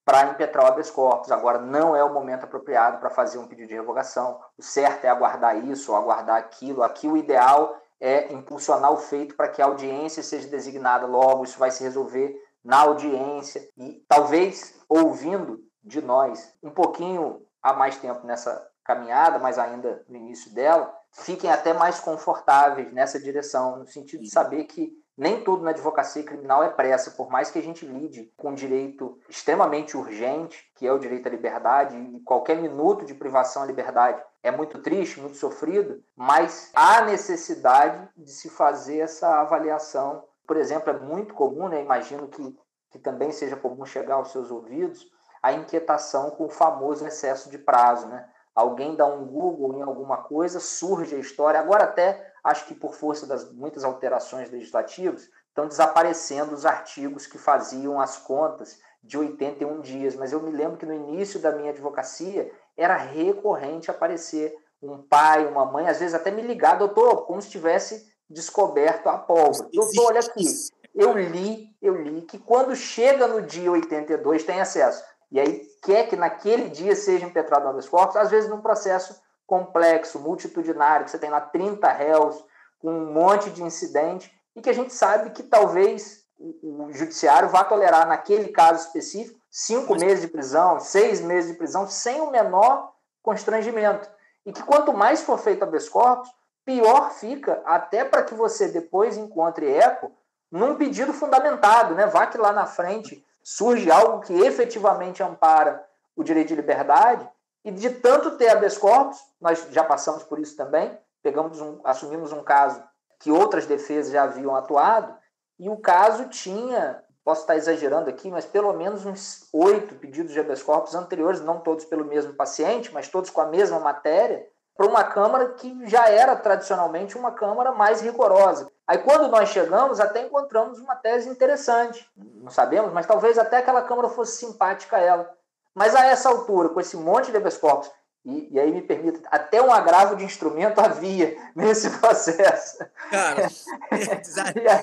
para 0.08 0.28
impetrar 0.28 0.64
o 0.64 0.68
habeas 0.70 0.90
corpus. 0.90 1.34
Agora, 1.34 1.60
não 1.60 1.94
é 1.94 2.02
o 2.02 2.14
momento 2.14 2.46
apropriado 2.46 2.98
para 2.98 3.10
fazer 3.10 3.40
um 3.40 3.46
pedido 3.46 3.68
de 3.68 3.74
revogação. 3.74 4.40
O 4.58 4.64
certo 4.64 5.04
é 5.04 5.10
aguardar 5.10 5.58
isso 5.68 5.92
ou 5.92 5.98
aguardar 5.98 6.38
aquilo. 6.38 6.82
Aqui, 6.82 7.10
o 7.10 7.18
ideal 7.18 7.76
é 8.00 8.32
impulsionar 8.32 8.94
o 8.94 8.96
feito 8.96 9.36
para 9.36 9.50
que 9.50 9.62
a 9.62 9.66
audiência 9.66 10.24
seja 10.24 10.48
designada 10.48 11.06
logo. 11.06 11.44
Isso 11.44 11.60
vai 11.60 11.72
se 11.72 11.84
resolver 11.84 12.34
na 12.64 12.84
audiência. 12.84 13.68
E 13.78 14.02
talvez, 14.08 14.80
ouvindo 14.88 15.60
de 15.84 16.02
nós 16.02 16.54
um 16.64 16.72
pouquinho 16.72 17.46
há 17.62 17.74
mais 17.74 17.98
tempo 17.98 18.26
nessa 18.26 18.66
caminhada, 18.86 19.38
mas 19.40 19.60
ainda 19.60 20.06
no 20.08 20.16
início 20.16 20.54
dela, 20.54 20.90
fiquem 21.12 21.52
até 21.52 21.74
mais 21.74 22.00
confortáveis 22.00 22.94
nessa 22.94 23.20
direção, 23.20 23.80
no 23.80 23.86
sentido 23.86 24.24
de 24.24 24.30
saber 24.30 24.64
que 24.64 24.90
nem 25.18 25.44
tudo 25.44 25.64
na 25.64 25.72
advocacia 25.72 26.24
criminal 26.24 26.64
é 26.64 26.70
pressa, 26.70 27.12
por 27.12 27.30
mais 27.30 27.50
que 27.50 27.58
a 27.58 27.62
gente 27.62 27.86
lide 27.86 28.32
com 28.38 28.52
um 28.52 28.54
direito 28.54 29.18
extremamente 29.28 29.98
urgente, 29.98 30.72
que 30.76 30.86
é 30.86 30.94
o 30.94 31.00
direito 31.00 31.28
à 31.28 31.32
liberdade, 31.32 31.98
e 31.98 32.20
qualquer 32.20 32.58
minuto 32.58 33.04
de 33.04 33.16
privação 33.16 33.64
à 33.64 33.66
liberdade 33.66 34.22
é 34.44 34.52
muito 34.52 34.80
triste, 34.80 35.20
muito 35.20 35.36
sofrido, 35.36 36.04
mas 36.16 36.72
há 36.76 37.02
necessidade 37.02 38.08
de 38.16 38.32
se 38.32 38.50
fazer 38.50 39.00
essa 39.00 39.42
avaliação. 39.42 40.24
Por 40.46 40.56
exemplo, 40.56 40.92
é 40.92 41.00
muito 41.00 41.34
comum, 41.34 41.68
né? 41.68 41.82
imagino 41.82 42.28
que, 42.28 42.56
que 42.92 43.00
também 43.00 43.32
seja 43.32 43.56
comum 43.56 43.86
chegar 43.86 44.16
aos 44.16 44.32
seus 44.32 44.52
ouvidos, 44.52 45.12
a 45.42 45.52
inquietação 45.52 46.30
com 46.30 46.46
o 46.46 46.50
famoso 46.50 47.06
excesso 47.06 47.50
de 47.50 47.58
prazo. 47.58 48.08
Né? 48.08 48.28
alguém 48.58 48.96
dá 48.96 49.06
um 49.06 49.24
Google 49.24 49.78
em 49.78 49.84
alguma 49.84 50.18
coisa, 50.18 50.60
surge 50.60 51.16
a 51.16 51.20
história. 51.20 51.60
Agora, 51.60 51.84
até 51.84 52.34
acho 52.44 52.66
que 52.66 52.76
por 52.76 52.94
força 52.94 53.26
das 53.26 53.52
muitas 53.52 53.84
alterações 53.84 54.50
legislativas, 54.50 55.30
estão 55.48 55.68
desaparecendo 55.68 56.54
os 56.54 56.66
artigos 56.66 57.26
que 57.26 57.38
faziam 57.38 58.00
as 58.00 58.18
contas 58.18 58.80
de 59.04 59.18
81 59.18 59.82
dias. 59.82 60.16
Mas 60.16 60.32
eu 60.32 60.42
me 60.42 60.52
lembro 60.52 60.78
que 60.78 60.86
no 60.86 60.94
início 60.94 61.40
da 61.40 61.52
minha 61.52 61.72
advocacia 61.72 62.52
era 62.76 62.96
recorrente 62.96 63.90
aparecer 63.90 64.56
um 64.82 65.02
pai, 65.02 65.48
uma 65.48 65.66
mãe, 65.66 65.88
às 65.88 66.00
vezes 66.00 66.14
até 66.14 66.30
me 66.30 66.42
ligar, 66.42 66.78
doutor, 66.78 67.26
como 67.26 67.42
se 67.42 67.50
tivesse 67.50 68.08
descoberto 68.30 69.08
a 69.08 69.18
pólvora. 69.18 69.70
Doutor, 69.74 70.06
olha 70.06 70.20
aqui, 70.20 70.46
eu 70.94 71.14
li, 71.14 71.76
eu 71.82 71.96
li 71.96 72.22
que 72.22 72.38
quando 72.38 72.76
chega 72.76 73.28
no 73.28 73.42
dia 73.42 73.72
82 73.72 74.44
tem 74.44 74.62
acesso. 74.62 75.04
E 75.32 75.40
aí 75.40 75.62
quer 75.84 76.08
que 76.08 76.16
naquele 76.16 76.70
dia 76.70 76.96
seja 76.96 77.26
impetrado 77.26 77.64
no 77.64 77.70
habeas 77.70 77.90
corpus, 77.90 78.16
às 78.16 78.30
vezes 78.30 78.50
num 78.50 78.62
processo 78.62 79.20
complexo, 79.48 80.20
multitudinário, 80.20 81.06
que 81.06 81.12
você 81.12 81.18
tem 81.18 81.30
lá 81.30 81.40
30 81.40 81.90
réus, 81.90 82.46
com 82.80 82.92
um 82.92 83.14
monte 83.14 83.50
de 83.50 83.64
incidente, 83.64 84.32
e 84.56 84.62
que 84.62 84.70
a 84.70 84.74
gente 84.74 84.94
sabe 84.94 85.32
que 85.32 85.42
talvez 85.42 86.26
o 86.40 86.92
judiciário 86.92 87.50
vá 87.50 87.64
tolerar, 87.64 88.08
naquele 88.08 88.50
caso 88.50 88.86
específico, 88.86 89.40
cinco 89.50 89.94
Mas... 89.94 90.04
meses 90.04 90.22
de 90.22 90.28
prisão, 90.28 90.80
seis 90.80 91.22
meses 91.22 91.52
de 91.52 91.58
prisão, 91.58 91.88
sem 91.88 92.22
o 92.22 92.30
menor 92.30 92.92
constrangimento. 93.24 94.08
E 94.46 94.52
que 94.52 94.62
quanto 94.62 94.94
mais 94.94 95.22
for 95.22 95.40
feito 95.40 95.64
habeas 95.64 95.90
corpus, 95.90 96.30
pior 96.64 97.12
fica, 97.12 97.62
até 97.66 98.04
para 98.04 98.24
que 98.24 98.36
você 98.36 98.68
depois 98.68 99.18
encontre 99.18 99.68
eco 99.72 100.12
num 100.52 100.76
pedido 100.76 101.14
fundamentado, 101.14 101.96
né? 101.96 102.06
Vá 102.06 102.28
que 102.28 102.38
lá 102.38 102.52
na 102.52 102.66
frente 102.66 103.26
surge 103.44 103.90
algo 103.90 104.22
que 104.22 104.34
efetivamente 104.34 105.24
ampara 105.24 105.84
o 106.16 106.24
direito 106.24 106.50
de 106.50 106.56
liberdade, 106.56 107.30
e 107.64 107.72
de 107.72 107.90
tanto 107.90 108.38
ter 108.38 108.50
habeas 108.50 108.78
corpus, 108.78 109.18
nós 109.40 109.68
já 109.72 109.84
passamos 109.84 110.24
por 110.24 110.40
isso 110.40 110.56
também, 110.56 110.98
pegamos 111.22 111.60
um, 111.60 111.80
assumimos 111.84 112.32
um 112.32 112.44
caso 112.44 112.84
que 113.20 113.32
outras 113.32 113.66
defesas 113.66 114.12
já 114.12 114.24
haviam 114.24 114.56
atuado, 114.56 115.16
e 115.60 115.70
o 115.70 115.78
caso 115.78 116.30
tinha, 116.30 117.04
posso 117.24 117.42
estar 117.42 117.56
exagerando 117.56 118.10
aqui, 118.10 118.30
mas 118.30 118.46
pelo 118.46 118.72
menos 118.74 119.06
uns 119.06 119.48
oito 119.52 119.96
pedidos 119.96 120.32
de 120.32 120.40
habeas 120.40 120.62
corpus 120.62 120.94
anteriores, 120.94 121.42
não 121.42 121.60
todos 121.60 121.86
pelo 121.86 122.06
mesmo 122.06 122.34
paciente, 122.34 122.94
mas 122.94 123.08
todos 123.08 123.30
com 123.30 123.42
a 123.42 123.48
mesma 123.48 123.80
matéria, 123.80 124.48
para 124.78 124.86
uma 124.86 125.04
Câmara 125.04 125.50
que 125.54 125.88
já 125.88 126.08
era 126.08 126.36
tradicionalmente 126.36 127.18
uma 127.18 127.32
Câmara 127.32 127.72
mais 127.72 128.00
rigorosa. 128.00 128.72
Aí, 128.86 129.00
quando 129.00 129.28
nós 129.28 129.50
chegamos, 129.50 130.00
até 130.00 130.22
encontramos 130.22 130.80
uma 130.80 130.96
tese 130.96 131.28
interessante. 131.28 132.08
Não 132.16 132.52
sabemos, 132.52 132.94
mas 132.94 133.08
talvez 133.08 133.40
até 133.40 133.58
aquela 133.58 133.82
Câmara 133.82 134.08
fosse 134.08 134.38
simpática 134.38 134.98
a 134.98 135.02
ela. 135.02 135.38
Mas 135.78 135.94
a 135.94 136.08
essa 136.08 136.28
altura, 136.28 136.70
com 136.70 136.82
esse 136.82 136.98
monte 136.98 137.30
de 137.30 137.38
habeas 137.38 137.56
corpus, 137.56 137.92
e, 138.26 138.50
e, 138.52 138.60
aí 138.60 138.72
me 138.72 138.82
permita, 138.82 139.22
até 139.30 139.62
um 139.62 139.72
agravo 139.72 140.16
de 140.16 140.26
instrumento 140.26 140.80
havia 140.82 141.38
nesse 141.56 141.92
processo. 141.92 142.80
Cara, 143.12 143.48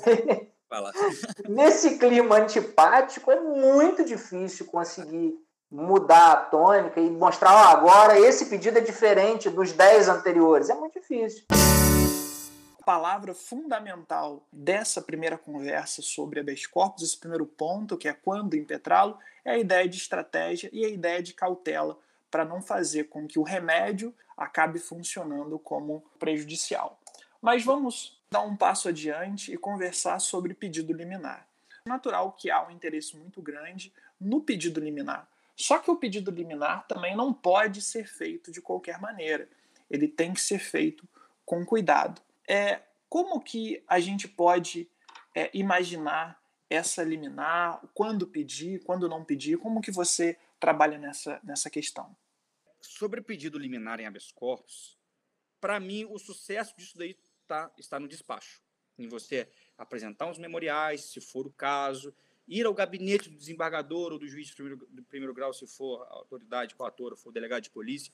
aí, 0.07 0.49
nesse 1.49 1.99
clima 1.99 2.37
antipático, 2.37 3.33
é 3.33 3.41
muito 3.41 4.05
difícil 4.05 4.67
conseguir 4.67 5.35
mudar 5.69 6.33
a 6.33 6.37
tônica 6.37 7.01
e 7.01 7.11
mostrar, 7.11 7.53
ó, 7.53 7.77
agora 7.77 8.19
esse 8.19 8.47
pedido 8.47 8.79
é 8.79 8.81
diferente 8.81 9.51
dos 9.51 9.73
10 9.73 10.09
anteriores. 10.09 10.71
É 10.71 10.75
muito 10.75 11.01
difícil. 11.01 11.43
Palavra 12.85 13.33
fundamental 13.33 14.47
dessa 14.53 15.01
primeira 15.01 15.39
conversa 15.39 16.03
sobre 16.03 16.41
habeas 16.41 16.67
corpus, 16.67 17.03
esse 17.03 17.19
primeiro 17.19 17.47
ponto, 17.47 17.97
que 17.97 18.07
é 18.07 18.13
quando 18.13 18.57
impetrá-lo, 18.57 19.19
é 19.43 19.53
a 19.53 19.59
ideia 19.59 19.89
de 19.89 19.97
estratégia 19.97 20.69
e 20.71 20.85
a 20.85 20.89
ideia 20.89 21.23
de 21.23 21.33
cautela 21.33 21.99
para 22.31 22.45
não 22.45 22.61
fazer 22.61 23.05
com 23.05 23.27
que 23.27 23.39
o 23.39 23.43
remédio 23.43 24.15
acabe 24.37 24.79
funcionando 24.79 25.59
como 25.59 26.05
prejudicial. 26.19 27.01
Mas 27.41 27.65
vamos 27.65 28.21
dar 28.31 28.43
um 28.43 28.55
passo 28.55 28.89
adiante 28.89 29.51
e 29.51 29.57
conversar 29.57 30.19
sobre 30.19 30.53
pedido 30.53 30.93
liminar. 30.93 31.49
É 31.87 31.89
natural 31.89 32.33
que 32.33 32.51
há 32.51 32.67
um 32.67 32.71
interesse 32.71 33.17
muito 33.17 33.41
grande 33.41 33.95
no 34.21 34.43
pedido 34.43 34.79
liminar, 34.79 35.27
só 35.57 35.79
que 35.79 35.91
o 35.91 35.97
pedido 35.97 36.31
liminar 36.31 36.87
também 36.87 37.17
não 37.17 37.33
pode 37.33 37.81
ser 37.81 38.07
feito 38.07 38.53
de 38.53 38.61
qualquer 38.61 39.01
maneira. 39.01 39.49
Ele 39.91 40.07
tem 40.07 40.35
que 40.35 40.41
ser 40.41 40.59
feito 40.59 41.09
com 41.47 41.65
cuidado. 41.65 42.21
É, 42.49 42.83
como 43.09 43.41
que 43.41 43.83
a 43.87 44.01
gente 44.01 44.27
pode 44.29 44.91
é, 45.35 45.51
imaginar 45.55 46.41
essa 46.69 47.03
liminar, 47.03 47.81
quando 47.95 48.27
pedir, 48.27 48.83
quando 48.85 49.09
não 49.09 49.25
pedir? 49.25 49.59
Como 49.59 49.81
que 49.81 49.91
você 49.91 50.39
trabalha 50.59 50.99
nessa, 50.99 51.41
nessa 51.43 51.71
questão? 51.71 52.17
Sobre 52.81 53.21
pedido 53.21 53.59
liminar 53.59 54.01
em 54.01 54.07
habeas 54.07 54.33
corpus, 54.33 54.99
para 55.61 55.79
mim 55.81 56.05
o 56.11 56.19
sucesso 56.19 56.77
disso 56.77 56.99
daí 56.99 57.17
tá, 57.47 57.71
está 57.79 57.99
no 57.99 58.09
despacho. 58.09 58.63
Em 58.99 59.09
você 59.09 59.49
apresentar 59.77 60.31
os 60.31 60.39
memoriais, 60.39 61.05
se 61.05 61.21
for 61.21 61.47
o 61.47 61.53
caso, 61.53 62.15
ir 62.47 62.67
ao 62.67 62.75
gabinete 62.75 63.31
do 63.31 63.37
desembargador 63.37 64.13
ou 64.13 64.19
do 64.19 64.27
juiz 64.29 64.49
de 64.49 64.55
primeiro, 64.55 64.87
do 64.91 65.03
primeiro 65.05 65.35
grau, 65.35 65.53
se 65.53 65.67
for 65.67 66.03
a 66.03 66.15
autoridade 66.15 66.75
coatora, 66.75 67.17
for 67.17 67.31
o 67.31 67.33
delegado 67.33 67.63
de 67.63 67.71
polícia. 67.71 68.13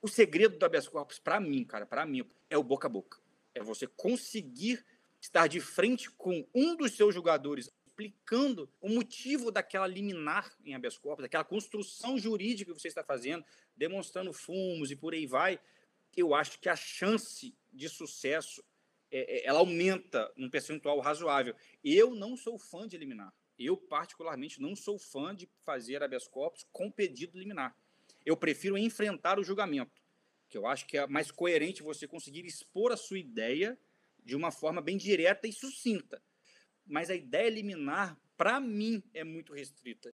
O 0.00 0.08
segredo 0.08 0.58
do 0.58 0.66
habeas 0.66 0.88
corpus, 0.88 1.18
para 1.18 1.40
mim, 1.40 1.64
cara, 1.64 1.86
para 1.86 2.04
mim, 2.04 2.28
é 2.50 2.58
o 2.58 2.62
boca 2.62 2.88
a 2.88 2.90
boca. 2.90 3.21
É 3.54 3.62
você 3.62 3.86
conseguir 3.86 4.84
estar 5.20 5.46
de 5.46 5.60
frente 5.60 6.10
com 6.10 6.46
um 6.54 6.76
dos 6.76 6.92
seus 6.92 7.14
julgadores, 7.14 7.70
explicando 7.86 8.68
o 8.80 8.88
motivo 8.88 9.50
daquela 9.50 9.86
liminar 9.86 10.52
em 10.64 10.74
habeas 10.74 10.98
corpus, 10.98 11.22
daquela 11.22 11.44
construção 11.44 12.18
jurídica 12.18 12.72
que 12.72 12.80
você 12.80 12.88
está 12.88 13.04
fazendo, 13.04 13.44
demonstrando 13.76 14.32
fumos 14.32 14.90
e 14.90 14.96
por 14.96 15.14
aí 15.14 15.26
vai. 15.26 15.60
Eu 16.16 16.34
acho 16.34 16.58
que 16.58 16.68
a 16.68 16.76
chance 16.76 17.54
de 17.72 17.88
sucesso 17.88 18.64
é, 19.10 19.42
é 19.42 19.46
ela 19.46 19.60
aumenta 19.60 20.32
num 20.36 20.50
percentual 20.50 20.98
razoável. 21.00 21.54
Eu 21.84 22.14
não 22.14 22.36
sou 22.36 22.58
fã 22.58 22.88
de 22.88 22.96
eliminar. 22.96 23.32
Eu, 23.58 23.76
particularmente, 23.76 24.60
não 24.60 24.74
sou 24.74 24.98
fã 24.98 25.34
de 25.34 25.48
fazer 25.64 26.02
habeas 26.02 26.26
corpus 26.26 26.66
com 26.72 26.90
pedido 26.90 27.38
liminar. 27.38 27.76
Eu 28.24 28.36
prefiro 28.36 28.76
enfrentar 28.76 29.38
o 29.38 29.44
julgamento, 29.44 30.01
que 30.52 30.58
eu 30.58 30.66
acho 30.66 30.86
que 30.86 30.98
é 30.98 31.06
mais 31.06 31.30
coerente 31.30 31.82
você 31.82 32.06
conseguir 32.06 32.44
expor 32.44 32.92
a 32.92 32.96
sua 32.96 33.18
ideia 33.18 33.78
de 34.22 34.36
uma 34.36 34.50
forma 34.50 34.82
bem 34.82 34.98
direta 34.98 35.48
e 35.48 35.52
sucinta. 35.52 36.22
Mas 36.86 37.08
a 37.08 37.14
ideia 37.14 37.48
liminar, 37.48 38.18
para 38.36 38.60
mim, 38.60 39.02
é 39.14 39.24
muito 39.24 39.54
restrita. 39.54 40.12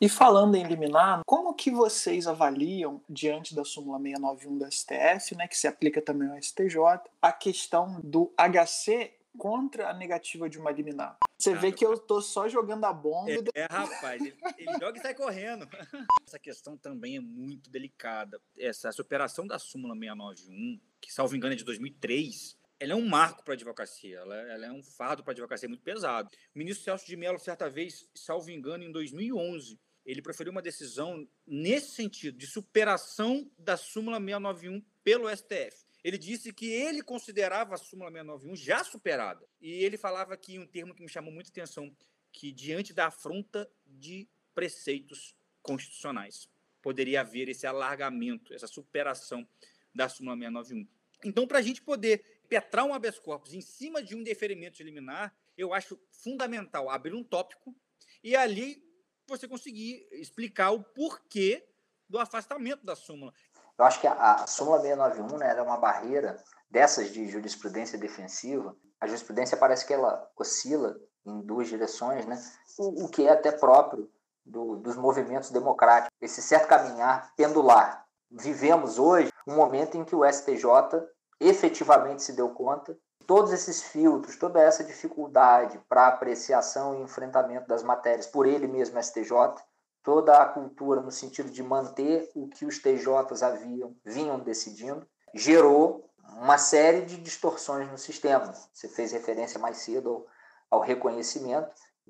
E 0.00 0.08
falando 0.08 0.54
em 0.54 0.64
liminar, 0.64 1.20
como 1.26 1.52
que 1.52 1.70
vocês 1.70 2.26
avaliam, 2.26 3.02
diante 3.08 3.54
da 3.54 3.64
súmula 3.64 3.98
691 3.98 4.58
do 4.58 4.72
STF, 4.72 5.36
né, 5.36 5.46
que 5.46 5.58
se 5.58 5.66
aplica 5.66 6.00
também 6.00 6.30
ao 6.30 6.40
STJ, 6.40 6.76
a 7.20 7.32
questão 7.32 8.00
do 8.00 8.32
HC 8.38 9.12
contra 9.36 9.90
a 9.90 9.92
negativa 9.92 10.48
de 10.48 10.58
uma 10.58 10.70
liminar. 10.70 11.18
Você 11.38 11.54
vê 11.54 11.70
que 11.70 11.86
eu 11.86 11.96
tô 11.96 12.20
só 12.20 12.48
jogando 12.48 12.84
a 12.84 12.92
bomba. 12.92 13.30
É, 13.30 13.60
é 13.60 13.66
rapaz, 13.70 14.20
ele, 14.20 14.36
ele 14.58 14.72
joga 14.72 14.98
e 14.98 15.00
sai 15.00 15.14
correndo. 15.14 15.68
Essa 16.26 16.38
questão 16.38 16.76
também 16.76 17.16
é 17.16 17.20
muito 17.20 17.70
delicada. 17.70 18.40
Essa, 18.58 18.88
essa 18.88 19.00
operação 19.00 19.46
da 19.46 19.56
súmula 19.56 19.94
691, 19.94 20.80
que 21.00 21.12
salvo 21.12 21.36
engano 21.36 21.54
é 21.54 21.56
de 21.56 21.62
2003, 21.62 22.58
ela 22.80 22.92
é 22.92 22.96
um 22.96 23.06
marco 23.06 23.44
para 23.44 23.54
a 23.54 23.56
advocacia, 23.56 24.18
ela, 24.18 24.36
ela, 24.36 24.66
é 24.66 24.72
um 24.72 24.82
fardo 24.82 25.22
para 25.22 25.32
a 25.32 25.34
advocacia 25.34 25.68
muito 25.68 25.82
pesado. 25.82 26.28
O 26.54 26.58
ministro 26.58 26.84
Celso 26.84 27.06
de 27.06 27.16
Mello, 27.16 27.38
certa 27.38 27.70
vez, 27.70 28.08
salvo 28.14 28.50
engano, 28.50 28.82
em 28.82 28.90
2011, 28.90 29.78
ele 30.04 30.22
preferiu 30.22 30.50
uma 30.50 30.62
decisão 30.62 31.28
nesse 31.46 31.92
sentido, 31.92 32.36
de 32.36 32.46
superação 32.46 33.48
da 33.56 33.76
súmula 33.76 34.18
691 34.18 34.82
pelo 35.04 35.28
STF. 35.28 35.87
Ele 36.02 36.16
disse 36.16 36.52
que 36.52 36.66
ele 36.70 37.02
considerava 37.02 37.74
a 37.74 37.78
súmula 37.78 38.10
691 38.10 38.56
já 38.56 38.84
superada. 38.84 39.46
E 39.60 39.84
ele 39.84 39.96
falava 39.96 40.34
aqui 40.34 40.58
um 40.58 40.66
termo 40.66 40.94
que 40.94 41.02
me 41.02 41.08
chamou 41.08 41.32
muita 41.32 41.50
atenção, 41.50 41.94
que 42.32 42.52
diante 42.52 42.92
da 42.92 43.06
afronta 43.06 43.70
de 43.86 44.28
preceitos 44.54 45.34
constitucionais 45.62 46.48
poderia 46.80 47.20
haver 47.20 47.48
esse 47.48 47.66
alargamento, 47.66 48.54
essa 48.54 48.66
superação 48.66 49.46
da 49.94 50.08
súmula 50.08 50.36
691. 50.36 50.88
Então, 51.24 51.46
para 51.46 51.58
a 51.58 51.62
gente 51.62 51.82
poder 51.82 52.42
petrar 52.48 52.84
um 52.84 52.94
habeas 52.94 53.18
corpus 53.18 53.52
em 53.52 53.60
cima 53.60 54.02
de 54.02 54.14
um 54.14 54.22
deferimento 54.22 54.76
de 54.76 54.84
liminar, 54.84 55.36
eu 55.56 55.74
acho 55.74 55.98
fundamental 56.10 56.88
abrir 56.88 57.14
um 57.14 57.24
tópico 57.24 57.74
e 58.22 58.36
ali 58.36 58.82
você 59.26 59.46
conseguir 59.46 60.08
explicar 60.12 60.70
o 60.70 60.82
porquê 60.82 61.66
do 62.08 62.18
afastamento 62.18 62.86
da 62.86 62.96
súmula. 62.96 63.34
Eu 63.78 63.84
acho 63.84 64.00
que 64.00 64.06
a, 64.06 64.12
a 64.12 64.46
súmula 64.46 64.80
691 64.80 65.38
né, 65.38 65.56
é 65.56 65.62
uma 65.62 65.76
barreira 65.76 66.36
dessas 66.70 67.10
de 67.10 67.28
jurisprudência 67.28 67.98
defensiva. 67.98 68.74
A 69.00 69.06
jurisprudência 69.06 69.56
parece 69.56 69.86
que 69.86 69.94
ela 69.94 70.28
oscila 70.36 70.96
em 71.24 71.40
duas 71.42 71.68
direções, 71.68 72.26
né? 72.26 72.40
o, 72.78 73.04
o 73.04 73.08
que 73.08 73.26
é 73.26 73.30
até 73.30 73.52
próprio 73.52 74.10
do, 74.44 74.76
dos 74.76 74.96
movimentos 74.96 75.50
democráticos, 75.50 76.16
esse 76.20 76.42
certo 76.42 76.68
caminhar 76.68 77.32
pendular. 77.36 78.04
Vivemos 78.30 78.98
hoje 78.98 79.32
um 79.46 79.54
momento 79.54 79.96
em 79.96 80.04
que 80.04 80.16
o 80.16 80.24
STJ 80.24 80.64
efetivamente 81.40 82.22
se 82.22 82.32
deu 82.32 82.50
conta 82.50 82.98
todos 83.26 83.52
esses 83.52 83.82
filtros, 83.82 84.36
toda 84.36 84.60
essa 84.60 84.82
dificuldade 84.82 85.78
para 85.88 86.08
apreciação 86.08 86.94
e 86.94 87.02
enfrentamento 87.02 87.68
das 87.68 87.82
matérias 87.82 88.26
por 88.26 88.46
ele 88.46 88.66
mesmo 88.66 89.00
STJ, 89.02 89.32
toda 90.08 90.38
a 90.38 90.46
cultura 90.46 91.02
no 91.02 91.10
sentido 91.10 91.50
de 91.50 91.62
manter 91.62 92.30
o 92.34 92.48
que 92.48 92.64
os 92.64 92.78
TJs 92.78 93.42
haviam, 93.42 93.94
vinham 94.02 94.38
decidindo, 94.40 95.06
gerou 95.34 96.02
uma 96.38 96.56
série 96.56 97.02
de 97.02 97.18
distorções 97.18 97.90
no 97.90 97.98
sistema. 97.98 98.54
Você 98.72 98.88
fez 98.88 99.12
referência 99.12 99.60
mais 99.60 99.76
cedo 99.76 100.24
ao, 100.70 100.80
reconhecimento. 100.80 101.68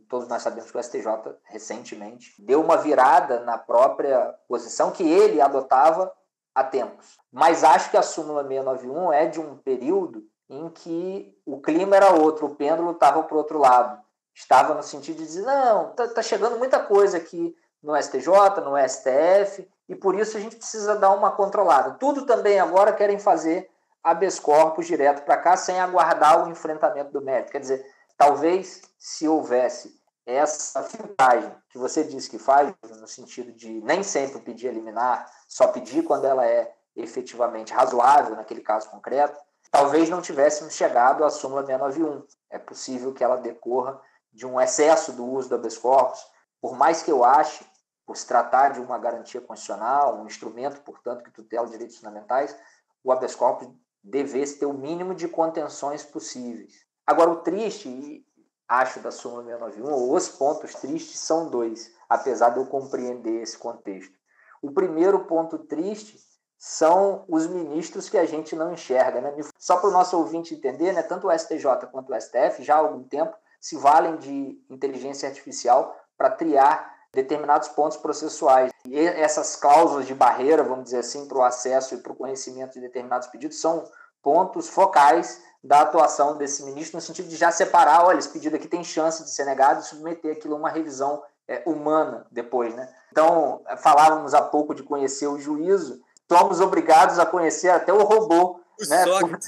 Todos 0.08 0.28
nós 0.28 0.42
sabemos 0.42 0.70
que 0.70 0.78
o 0.78 0.80
STJ, 0.80 1.08
recentemente, 1.42 2.40
deu 2.40 2.60
uma 2.60 2.76
virada 2.76 3.40
na 3.40 3.58
própria 3.58 4.32
posição 4.46 4.92
que 4.92 5.02
ele 5.02 5.40
adotava 5.40 6.12
há 6.54 6.62
tempos. 6.62 7.18
Mas 7.32 7.64
acho 7.64 7.90
que 7.90 7.96
a 7.96 8.02
súmula 8.02 8.46
691 8.46 9.12
é 9.12 9.26
de 9.26 9.40
um 9.40 9.56
período 9.56 10.22
em 10.48 10.70
que 10.70 11.36
o 11.44 11.60
clima 11.60 11.96
era 11.96 12.14
outro, 12.14 12.46
o 12.46 12.54
pêndulo 12.54 12.92
estava 12.92 13.24
para 13.24 13.34
o 13.34 13.38
outro 13.38 13.58
lado. 13.58 14.00
Estava 14.32 14.72
no 14.72 14.84
sentido 14.84 15.16
de 15.16 15.24
dizer, 15.24 15.42
não, 15.42 15.90
está 15.90 16.06
tá 16.06 16.22
chegando 16.22 16.58
muita 16.58 16.78
coisa 16.78 17.16
aqui 17.16 17.56
no 17.82 17.97
STJ, 17.97 18.61
no 18.62 18.76
STF, 18.88 19.68
e 19.88 19.94
por 19.94 20.14
isso 20.18 20.37
a 20.37 20.40
gente 20.40 20.56
precisa 20.56 20.97
dar 20.97 21.11
uma 21.11 21.30
controlada. 21.30 21.92
Tudo 21.92 22.26
também 22.26 22.58
agora 22.58 22.92
querem 22.92 23.18
fazer 23.18 23.70
habeas 24.02 24.38
corpus 24.38 24.87
direto 24.87 25.25
para 25.25 25.37
cá, 25.37 25.56
sem 25.56 25.80
aguardar 25.80 26.44
o 26.47 26.50
enfrentamento 26.50 27.12
do 27.12 27.23
mérito. 27.23 27.52
Quer 27.52 27.61
dizer, 27.61 27.87
talvez 28.16 28.82
se 28.99 29.28
houvesse 29.28 29.99
essa 30.26 30.82
filtragem 30.82 31.54
que 31.70 31.78
você 31.78 32.04
disse 32.04 32.28
que 32.28 32.38
faz, 32.38 32.75
no 33.00 33.08
sentido 33.08 33.50
de 33.52 33.80
nem 33.80 34.02
sempre 34.02 34.40
pedir 34.40 34.68
eliminar, 34.68 35.26
só 35.49 35.68
pedir 35.68 36.02
quando 36.02 36.26
ela 36.26 36.47
é 36.47 36.70
efetivamente 36.94 37.73
razoável, 37.73 38.37
naquele 38.37 38.61
caso 38.61 38.90
concreto, 38.90 39.38
talvez 39.70 40.11
não 40.11 40.20
tivéssemos 40.20 40.75
chegado 40.75 41.25
à 41.25 41.30
súmula 41.30 41.64
691. 41.64 42.26
É 42.50 42.58
possível 42.58 43.14
que 43.14 43.25
ela 43.25 43.37
decorra 43.37 44.00
de 44.32 44.44
um 44.44 44.61
excesso 44.61 45.12
do 45.12 45.25
uso 45.25 45.49
do 45.49 45.54
habeas 45.54 45.78
corpus, 45.78 46.20
por 46.61 46.76
mais 46.76 47.02
que 47.02 47.11
eu 47.11 47.25
ache, 47.25 47.64
por 48.08 48.16
se 48.16 48.26
tratar 48.26 48.70
de 48.70 48.80
uma 48.80 48.96
garantia 48.96 49.38
constitucional, 49.38 50.18
um 50.18 50.26
instrumento, 50.26 50.80
portanto, 50.80 51.22
que 51.22 51.30
tutela 51.30 51.68
direitos 51.68 51.98
fundamentais, 51.98 52.56
o 53.04 53.12
habeas 53.12 53.34
corpus 53.34 53.68
devesse 54.02 54.58
ter 54.58 54.64
o 54.64 54.72
mínimo 54.72 55.14
de 55.14 55.28
contenções 55.28 56.06
possíveis. 56.06 56.86
Agora, 57.06 57.28
o 57.28 57.42
triste, 57.42 58.26
acho, 58.66 59.00
da 59.00 59.10
súmula 59.10 59.44
691, 59.44 59.92
ou 59.92 60.14
os 60.14 60.26
pontos 60.26 60.74
tristes 60.76 61.20
são 61.20 61.50
dois, 61.50 61.92
apesar 62.08 62.48
de 62.48 62.60
eu 62.60 62.64
compreender 62.64 63.42
esse 63.42 63.58
contexto. 63.58 64.16
O 64.62 64.70
primeiro 64.70 65.26
ponto 65.26 65.58
triste 65.58 66.18
são 66.56 67.26
os 67.28 67.46
ministros 67.46 68.08
que 68.08 68.16
a 68.16 68.24
gente 68.24 68.56
não 68.56 68.72
enxerga. 68.72 69.20
Né? 69.20 69.34
Só 69.58 69.76
para 69.76 69.90
o 69.90 69.92
nosso 69.92 70.16
ouvinte 70.16 70.54
entender, 70.54 70.94
né, 70.94 71.02
tanto 71.02 71.28
o 71.28 71.38
STJ 71.38 71.86
quanto 71.92 72.10
o 72.14 72.18
STF, 72.18 72.62
já 72.62 72.76
há 72.76 72.78
algum 72.78 73.02
tempo, 73.02 73.36
se 73.60 73.76
valem 73.76 74.16
de 74.16 74.64
inteligência 74.70 75.28
artificial 75.28 75.94
para 76.16 76.30
triar 76.30 76.97
determinados 77.22 77.68
pontos 77.68 77.96
processuais. 77.96 78.70
E 78.87 78.98
essas 78.98 79.56
cláusulas 79.56 80.06
de 80.06 80.14
barreira, 80.14 80.62
vamos 80.62 80.84
dizer 80.84 80.98
assim, 80.98 81.26
para 81.26 81.38
o 81.38 81.42
acesso 81.42 81.94
e 81.94 81.98
para 81.98 82.12
o 82.12 82.16
conhecimento 82.16 82.75
de 82.75 82.80
determinados 82.80 83.28
pedidos 83.28 83.60
são 83.60 83.84
pontos 84.22 84.68
focais 84.68 85.40
da 85.62 85.80
atuação 85.80 86.37
desse 86.37 86.62
ministro, 86.64 86.96
no 86.96 87.02
sentido 87.02 87.28
de 87.28 87.37
já 87.37 87.50
separar, 87.50 88.04
olha, 88.04 88.18
esse 88.18 88.28
pedido 88.28 88.56
aqui 88.56 88.68
tem 88.68 88.84
chance 88.84 89.22
de 89.25 89.30
ser 89.30 89.44
negado 89.44 89.80
e 89.80 89.84
submeter 89.84 90.32
aquilo 90.32 90.54
a 90.54 90.58
uma 90.58 90.70
revisão 90.70 91.22
é, 91.48 91.62
humana 91.66 92.26
depois. 92.30 92.75
Né? 92.75 92.88
Então, 93.10 93.62
falávamos 93.78 94.34
há 94.34 94.42
pouco 94.42 94.75
de 94.75 94.82
conhecer 94.82 95.26
o 95.26 95.38
juízo, 95.38 96.00
somos 96.30 96.60
obrigados 96.60 97.18
a 97.18 97.26
conhecer 97.26 97.70
até 97.70 97.92
o 97.92 98.04
robô 98.04 98.60
né, 98.88 99.04
por, 99.04 99.38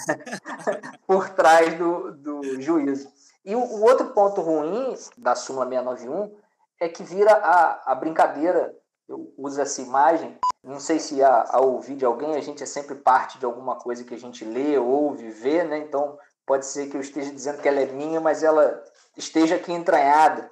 por, 1.07 1.31
trás 1.31 1.79
do, 1.79 2.12
do 2.12 2.61
juízo. 2.61 3.09
E 3.45 3.55
o, 3.55 3.61
o, 3.61 3.83
outro 3.83 4.07
ponto 4.07 4.41
ruim 4.41 4.95
da 5.17 5.35
súmula 5.35 5.67
691 5.67 6.35
é 6.81 6.89
que 6.89 7.03
vira 7.03 7.33
a, 7.33 7.93
a 7.93 7.95
brincadeira, 7.95 8.75
eu 9.07 9.33
uso 9.37 9.61
essa 9.61 9.83
imagem, 9.83 10.37
não 10.65 10.81
sei 10.81 10.99
se 10.99 11.23
a, 11.23 11.61
ouvir 11.61 11.95
de 11.95 12.05
alguém, 12.05 12.35
a 12.35 12.41
gente 12.41 12.63
é 12.63 12.67
sempre 12.67 12.95
parte 12.95 13.39
de 13.39 13.45
alguma 13.45 13.77
coisa 13.77 14.03
que 14.03 14.15
a 14.15 14.19
gente 14.19 14.45
lê, 14.45 14.79
ouve, 14.79 15.31
vê, 15.31 15.63
né? 15.63 15.79
Então 15.79 16.19
pode 16.47 16.65
ser 16.67 16.89
que 16.89 16.97
eu 16.97 17.01
esteja 17.01 17.31
dizendo 17.31 17.61
que 17.61 17.69
ela 17.69 17.81
é 17.81 17.87
minha, 17.87 18.21
mas 18.21 18.43
ela 18.43 18.83
esteja 19.17 19.57
aqui 19.57 19.73
entranhada. 19.73 20.51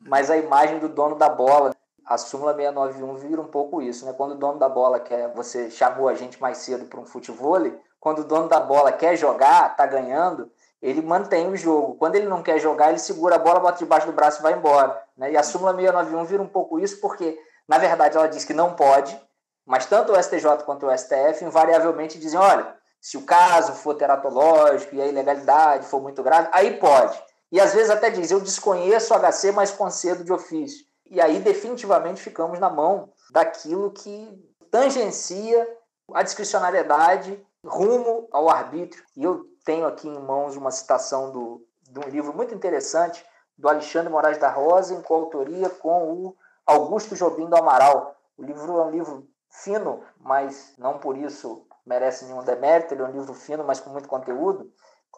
Mas 0.00 0.30
a 0.30 0.36
imagem 0.36 0.78
do 0.78 0.88
dono 0.88 1.16
da 1.16 1.28
bola, 1.28 1.74
a 2.06 2.16
súmula 2.16 2.54
691 2.54 3.14
vira 3.16 3.40
um 3.40 3.48
pouco 3.48 3.82
isso, 3.82 4.04
né? 4.06 4.12
Quando 4.12 4.32
o 4.32 4.38
dono 4.38 4.58
da 4.58 4.68
bola 4.68 4.98
quer, 4.98 5.32
você 5.34 5.70
chamou 5.70 6.08
a 6.08 6.14
gente 6.14 6.40
mais 6.40 6.58
cedo 6.58 6.86
para 6.86 7.00
um 7.00 7.06
futebol, 7.06 7.58
quando 7.98 8.20
o 8.20 8.24
dono 8.24 8.48
da 8.48 8.60
bola 8.60 8.92
quer 8.92 9.14
jogar, 9.16 9.76
tá 9.76 9.86
ganhando, 9.86 10.50
ele 10.82 11.02
mantém 11.02 11.48
o 11.48 11.56
jogo. 11.56 11.96
Quando 11.96 12.16
ele 12.16 12.26
não 12.26 12.42
quer 12.42 12.58
jogar, 12.58 12.90
ele 12.90 12.98
segura 12.98 13.36
a 13.36 13.38
bola, 13.38 13.60
bota 13.60 13.78
debaixo 13.78 14.06
do 14.06 14.12
braço 14.12 14.40
e 14.40 14.42
vai 14.42 14.54
embora. 14.54 15.00
Né? 15.16 15.32
E 15.32 15.36
a 15.36 15.42
súmula 15.42 15.74
691 15.74 16.24
vira 16.24 16.42
um 16.42 16.48
pouco 16.48 16.78
isso, 16.78 17.00
porque, 17.00 17.38
na 17.68 17.78
verdade, 17.78 18.16
ela 18.16 18.28
diz 18.28 18.44
que 18.44 18.54
não 18.54 18.74
pode, 18.74 19.18
mas 19.66 19.86
tanto 19.86 20.12
o 20.12 20.22
STJ 20.22 20.64
quanto 20.64 20.86
o 20.86 20.96
STF 20.96 21.44
invariavelmente 21.44 22.18
dizem: 22.18 22.38
olha, 22.38 22.74
se 23.00 23.16
o 23.16 23.22
caso 23.22 23.72
for 23.72 23.94
teratológico 23.94 24.94
e 24.94 25.02
a 25.02 25.06
ilegalidade 25.06 25.86
for 25.86 26.00
muito 26.00 26.22
grave, 26.22 26.48
aí 26.52 26.78
pode. 26.78 27.22
E 27.52 27.60
às 27.60 27.74
vezes 27.74 27.90
até 27.90 28.10
diz: 28.10 28.30
eu 28.30 28.40
desconheço 28.40 29.14
o 29.14 29.18
HC, 29.18 29.52
mas 29.52 29.70
concedo 29.70 30.24
de 30.24 30.32
ofício. 30.32 30.84
E 31.10 31.20
aí 31.20 31.40
definitivamente 31.40 32.22
ficamos 32.22 32.58
na 32.58 32.70
mão 32.70 33.10
daquilo 33.30 33.90
que 33.90 34.28
tangencia 34.70 35.68
a 36.14 36.22
discricionariedade 36.22 37.44
rumo 37.64 38.28
ao 38.32 38.48
arbítrio. 38.48 39.02
E 39.16 39.24
eu 39.24 39.44
tenho 39.70 39.86
aqui 39.86 40.08
em 40.08 40.18
mãos 40.18 40.56
uma 40.56 40.72
citação 40.72 41.30
do, 41.30 41.64
de 41.88 42.00
um 42.00 42.08
livro 42.08 42.34
muito 42.34 42.52
interessante 42.52 43.24
do 43.56 43.68
Alexandre 43.68 44.10
Moraes 44.10 44.36
da 44.36 44.50
Rosa, 44.50 44.92
em 44.92 45.00
coautoria 45.00 45.70
com 45.70 46.12
o 46.12 46.36
Augusto 46.66 47.14
Jobim 47.14 47.48
do 47.48 47.56
Amaral. 47.56 48.16
O 48.36 48.42
livro 48.42 48.80
é 48.80 48.84
um 48.84 48.90
livro 48.90 49.28
fino, 49.48 50.02
mas 50.18 50.74
não 50.76 50.98
por 50.98 51.16
isso 51.16 51.64
merece 51.86 52.24
nenhum 52.24 52.42
demérito. 52.42 52.94
Ele 52.94 53.02
é 53.02 53.04
um 53.04 53.12
livro 53.12 53.32
fino, 53.32 53.62
mas 53.62 53.78
com 53.78 53.90
muito 53.90 54.08
conteúdo. 54.08 54.72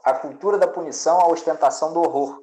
A 0.05 0.13
cultura 0.13 0.59
da 0.59 0.69
punição, 0.69 1.19
a 1.19 1.29
ostentação 1.29 1.95
do 1.95 2.01
horror. 2.01 2.43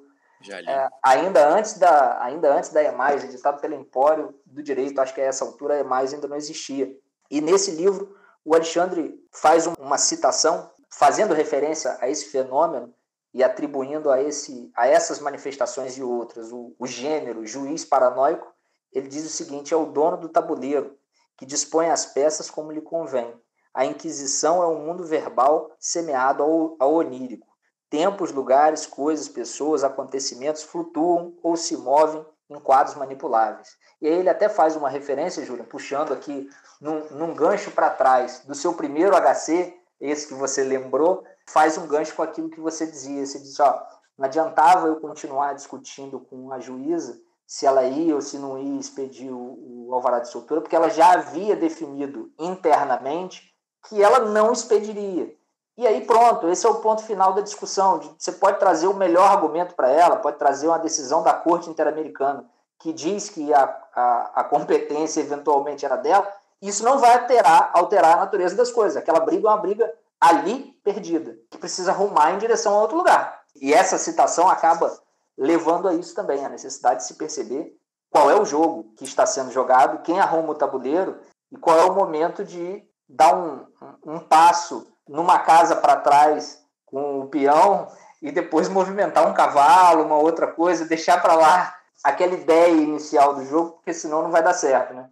É, 0.68 0.90
ainda 1.04 1.48
antes 1.48 1.78
da 1.78 2.24
ainda 2.24 2.52
antes 2.52 2.72
da 2.72 2.82
EMAIS, 2.82 3.24
editado 3.24 3.62
pelo 3.62 3.76
Empório 3.76 4.34
do 4.48 4.64
Direito, 4.64 5.00
acho 5.00 5.14
que 5.14 5.22
a 5.22 5.26
essa 5.26 5.46
altura 5.46 5.76
a 5.76 5.80
EMAIS 5.82 6.16
ainda 6.16 6.28
não 6.28 6.38
existia. 6.38 6.92
E 7.30 7.40
nesse 7.40 7.70
livro 7.70 8.18
o 8.44 8.56
Alexandre 8.56 9.24
faz 9.32 9.68
uma 9.68 9.98
citação 10.00 10.72
fazendo 10.90 11.34
referência 11.34 11.98
a 12.00 12.10
esse 12.10 12.26
fenômeno 12.26 12.94
e 13.34 13.44
atribuindo 13.44 14.10
a, 14.10 14.22
esse, 14.22 14.72
a 14.76 14.88
essas 14.88 15.20
manifestações 15.20 15.98
e 15.98 16.04
outras 16.04 16.52
o, 16.52 16.76
o 16.80 16.88
gênero 16.88 17.46
juiz 17.46 17.86
paranoico, 17.86 18.52
ele 18.92 19.08
diz 19.08 19.26
o 19.26 19.30
seguinte: 19.30 19.74
é 19.74 19.78
o 19.78 19.86
dono 19.86 20.18
do 20.18 20.30
tabuleiro 20.30 20.98
que 21.38 21.46
dispõe 21.46 21.90
as 21.90 22.06
peças 22.06 22.50
como 22.50 22.72
lhe 22.72 22.82
convém. 22.82 23.34
A 23.74 23.86
Inquisição 23.86 24.62
é 24.62 24.68
um 24.68 24.84
mundo 24.84 25.06
verbal 25.06 25.72
semeado 25.80 26.44
ao, 26.44 26.76
ao 26.80 26.94
onírico. 26.96 27.48
Tempos, 27.90 28.32
lugares, 28.32 28.86
coisas, 28.86 29.30
pessoas, 29.30 29.84
acontecimentos 29.84 30.64
flutuam 30.64 31.34
ou 31.42 31.56
se 31.56 31.78
movem 31.78 32.26
em 32.50 32.60
quadros 32.60 32.96
manipuláveis. 32.96 33.78
E 34.02 34.08
aí 34.08 34.14
ele 34.14 34.30
até 34.30 34.50
faz 34.50 34.76
uma 34.76 34.90
referência, 34.90 35.46
Júlia, 35.46 35.64
puxando 35.64 36.14
aqui 36.14 36.50
num, 36.82 37.06
num 37.12 37.34
gancho 37.34 37.72
para 37.72 37.90
trás 37.90 38.42
do 38.46 38.56
seu 38.56 38.74
primeiro 38.74 39.16
HC, 39.16 39.79
esse 40.00 40.28
que 40.28 40.34
você 40.34 40.64
lembrou, 40.64 41.24
faz 41.46 41.78
um 41.78 41.88
gancho 41.88 42.16
com 42.16 42.22
aquilo 42.22 42.50
que 42.50 42.60
você 42.60 42.86
dizia. 42.86 43.26
Você 43.26 43.40
diz, 43.40 43.60
ó, 43.60 43.86
não 44.18 44.26
adiantava 44.26 44.88
eu 44.88 44.98
continuar 44.98 45.54
discutindo 45.54 46.20
com 46.20 46.52
a 46.52 46.60
juíza 46.60 47.20
se 47.46 47.66
ela 47.66 47.84
ia 47.84 48.14
ou 48.14 48.22
se 48.22 48.38
não 48.38 48.60
ia 48.60 48.80
expedir 48.80 49.32
o, 49.32 49.88
o 49.88 49.94
alvará 49.94 50.20
de 50.20 50.30
soltura, 50.30 50.62
porque 50.62 50.76
ela 50.76 50.90
já 50.90 51.14
havia 51.14 51.56
definido 51.56 52.32
internamente 52.38 53.52
que 53.88 54.02
ela 54.04 54.20
não 54.20 54.52
expediria. 54.52 55.34
E 55.76 55.88
aí 55.88 56.06
pronto, 56.06 56.48
esse 56.50 56.66
é 56.66 56.70
o 56.70 56.76
ponto 56.76 57.02
final 57.04 57.34
da 57.34 57.42
discussão. 57.42 58.00
Você 58.18 58.34
pode 58.34 58.60
trazer 58.60 58.88
o 58.88 58.94
melhor 58.94 59.32
argumento 59.32 59.74
para 59.74 59.90
ela, 59.90 60.18
pode 60.18 60.38
trazer 60.38 60.68
uma 60.68 60.78
decisão 60.78 61.24
da 61.24 61.34
Corte 61.34 61.70
Interamericana 61.70 62.46
que 62.80 62.94
diz 62.94 63.30
que 63.30 63.54
a, 63.54 63.64
a, 63.94 64.42
a 64.42 64.44
competência 64.44 65.20
eventualmente 65.22 65.86
era 65.86 65.96
dela, 65.96 66.32
isso 66.62 66.84
não 66.84 67.00
vai 67.00 67.14
alterar, 67.14 67.72
alterar 67.74 68.18
a 68.18 68.22
natureza 68.22 68.56
das 68.56 68.72
coisas. 68.72 68.98
Aquela 68.98 69.20
briga 69.20 69.48
é 69.48 69.52
uma 69.52 69.58
briga 69.58 69.94
ali 70.20 70.74
perdida, 70.84 71.38
que 71.50 71.58
precisa 71.58 71.92
arrumar 71.92 72.32
em 72.32 72.38
direção 72.38 72.76
a 72.76 72.82
outro 72.82 72.98
lugar. 72.98 73.42
E 73.56 73.74
essa 73.74 73.98
citação 73.98 74.50
acaba 74.50 74.92
levando 75.38 75.88
a 75.88 75.94
isso 75.94 76.14
também, 76.14 76.46
a 76.46 76.50
necessidade 76.50 77.00
de 77.00 77.08
se 77.08 77.14
perceber 77.14 77.74
qual 78.10 78.30
é 78.30 78.40
o 78.40 78.46
jogo 78.46 78.94
que 78.98 79.06
está 79.06 79.26
sendo 79.26 79.52
jogado, 79.52 80.02
quem 80.02 80.20
arruma 80.20 80.52
o 80.52 80.56
tabuleiro 80.56 81.18
e 81.52 81.58
qual 81.58 81.78
é 81.78 81.86
o 81.86 81.96
momento 81.96 82.44
de 82.44 82.84
dar 83.08 83.36
um, 83.36 83.66
um 84.06 84.20
passo 84.20 84.92
numa 85.08 85.40
casa 85.40 85.76
para 85.76 85.96
trás 85.96 86.62
com 86.86 87.22
o 87.22 87.28
peão 87.28 87.88
e 88.22 88.32
depois 88.32 88.68
movimentar 88.68 89.28
um 89.28 89.34
cavalo, 89.34 90.04
uma 90.04 90.18
outra 90.18 90.48
coisa, 90.48 90.86
deixar 90.86 91.22
para 91.22 91.36
lá 91.36 91.76
aquela 92.04 92.34
ideia 92.34 92.74
inicial 92.74 93.36
do 93.36 93.46
jogo, 93.46 93.72
porque 93.74 93.94
senão 93.94 94.22
não 94.22 94.32
vai 94.32 94.44
dar 94.44 94.54
certo, 94.54 94.94
né? 94.94 95.10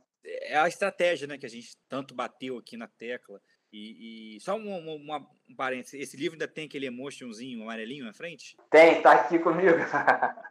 É 0.51 0.57
a 0.57 0.67
estratégia 0.67 1.27
né, 1.27 1.38
que 1.38 1.45
a 1.45 1.49
gente 1.49 1.77
tanto 1.89 2.13
bateu 2.13 2.57
aqui 2.57 2.77
na 2.77 2.88
tecla. 2.88 3.39
E, 3.71 4.38
e 4.38 4.41
só 4.41 4.55
uma, 4.55 4.77
uma, 4.95 5.17
um 5.49 5.55
parênteses, 5.55 5.99
esse 5.99 6.15
livro 6.15 6.36
ainda 6.36 6.47
tem 6.47 6.65
aquele 6.65 6.86
emotionzinho 6.86 7.63
amarelinho 7.63 8.05
na 8.05 8.13
frente? 8.13 8.55
Tem, 8.71 9.01
tá 9.01 9.12
aqui 9.12 9.39
comigo. 9.39 9.77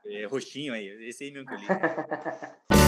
É, 0.04 0.24
roxinho 0.26 0.74
aí, 0.74 0.86
esse 1.08 1.24
aí 1.24 1.30
mesmo 1.30 1.48
que 1.48 1.54
eu 1.54 1.58
li. 1.58 1.66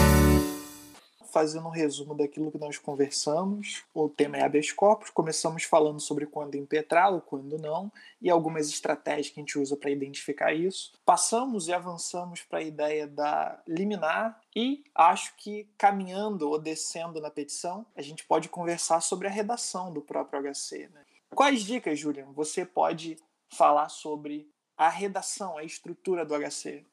fazendo 1.31 1.67
um 1.67 1.71
resumo 1.71 2.15
daquilo 2.15 2.51
que 2.51 2.59
nós 2.59 2.79
conversamos, 2.79 3.85
o 3.95 4.09
tema 4.09 4.37
é 4.37 4.45
habeas 4.45 4.73
corpus. 4.73 5.11
Começamos 5.11 5.65
falando 5.65 6.01
sobre 6.01 6.27
quando 6.27 6.57
impetrar 6.57 7.13
ou 7.13 7.21
quando 7.21 7.59
não, 7.59 7.93
e 8.21 8.31
algumas 8.31 8.69
estratégias 8.69 9.29
que 9.29 9.41
a 9.41 9.43
gente 9.43 9.59
usa 9.59 9.77
para 9.77 9.91
identificar 9.91 10.53
isso. 10.53 10.93
Passamos 11.05 11.69
e 11.69 11.73
avançamos 11.73 12.43
para 12.43 12.59
a 12.59 12.63
ideia 12.63 13.07
da 13.07 13.61
liminar, 13.67 14.41
e 14.55 14.83
acho 14.95 15.37
que 15.37 15.69
caminhando 15.77 16.49
ou 16.49 16.59
descendo 16.59 17.21
na 17.21 17.31
petição, 17.31 17.87
a 17.95 18.03
gente 18.03 18.25
pode 18.25 18.49
conversar 18.49 19.01
sobre 19.01 19.29
a 19.29 19.31
redação 19.31 19.93
do 19.93 20.01
próprio 20.01 20.43
HC. 20.43 20.89
Né? 20.93 21.05
Quais 21.35 21.63
dicas, 21.63 21.99
Julian, 21.99 22.27
você 22.33 22.65
pode 22.65 23.19
falar 23.51 23.89
sobre 23.89 24.51
a 24.77 24.89
redação, 24.89 25.59
a 25.59 25.65
estrutura 25.65 26.25
do 26.25 26.35
HC? 26.35 26.85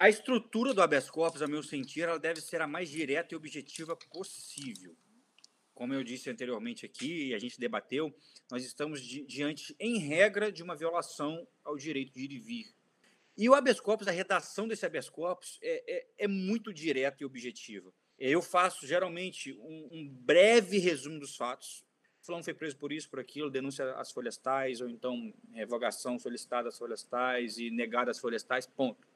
A 0.00 0.08
estrutura 0.08 0.72
do 0.72 0.80
habeas 0.80 1.10
corpus, 1.10 1.42
a 1.42 1.46
meu 1.46 1.62
sentir, 1.62 2.04
ela 2.04 2.18
deve 2.18 2.40
ser 2.40 2.62
a 2.62 2.66
mais 2.66 2.88
direta 2.88 3.34
e 3.34 3.36
objetiva 3.36 3.94
possível. 3.94 4.96
Como 5.74 5.92
eu 5.92 6.02
disse 6.02 6.30
anteriormente 6.30 6.86
aqui, 6.86 7.26
e 7.26 7.34
a 7.34 7.38
gente 7.38 7.60
debateu, 7.60 8.10
nós 8.50 8.64
estamos 8.64 9.02
di 9.02 9.26
diante, 9.26 9.76
em 9.78 9.98
regra, 9.98 10.50
de 10.50 10.62
uma 10.62 10.74
violação 10.74 11.46
ao 11.62 11.76
direito 11.76 12.14
de 12.14 12.20
ir 12.20 12.32
e 12.32 12.38
vir. 12.38 12.74
E 13.36 13.46
o 13.46 13.54
habeas 13.54 13.78
corpus, 13.78 14.08
a 14.08 14.10
redação 14.10 14.66
desse 14.66 14.86
habeas 14.86 15.10
corpus 15.10 15.58
é, 15.60 15.84
é, 15.86 16.06
é 16.24 16.26
muito 16.26 16.72
direta 16.72 17.22
e 17.22 17.26
objetiva. 17.26 17.92
Eu 18.18 18.40
faço, 18.40 18.86
geralmente, 18.86 19.52
um, 19.52 19.88
um 19.92 20.08
breve 20.08 20.78
resumo 20.78 21.20
dos 21.20 21.36
fatos. 21.36 21.84
Fulano 22.22 22.42
foi 22.42 22.54
preso 22.54 22.78
por 22.78 22.90
isso, 22.90 23.10
por 23.10 23.20
aquilo, 23.20 23.50
denúncia 23.50 23.92
às 23.96 24.10
folhas 24.10 24.38
tais, 24.38 24.80
ou 24.80 24.88
então 24.88 25.30
revogação 25.52 26.18
solicitada 26.18 26.70
às 26.70 26.78
folhas 26.78 27.04
tais 27.04 27.58
e 27.58 27.70
negada 27.70 28.10
às 28.10 28.18
folhas 28.18 28.42
tais, 28.42 28.66
ponto 28.66 29.09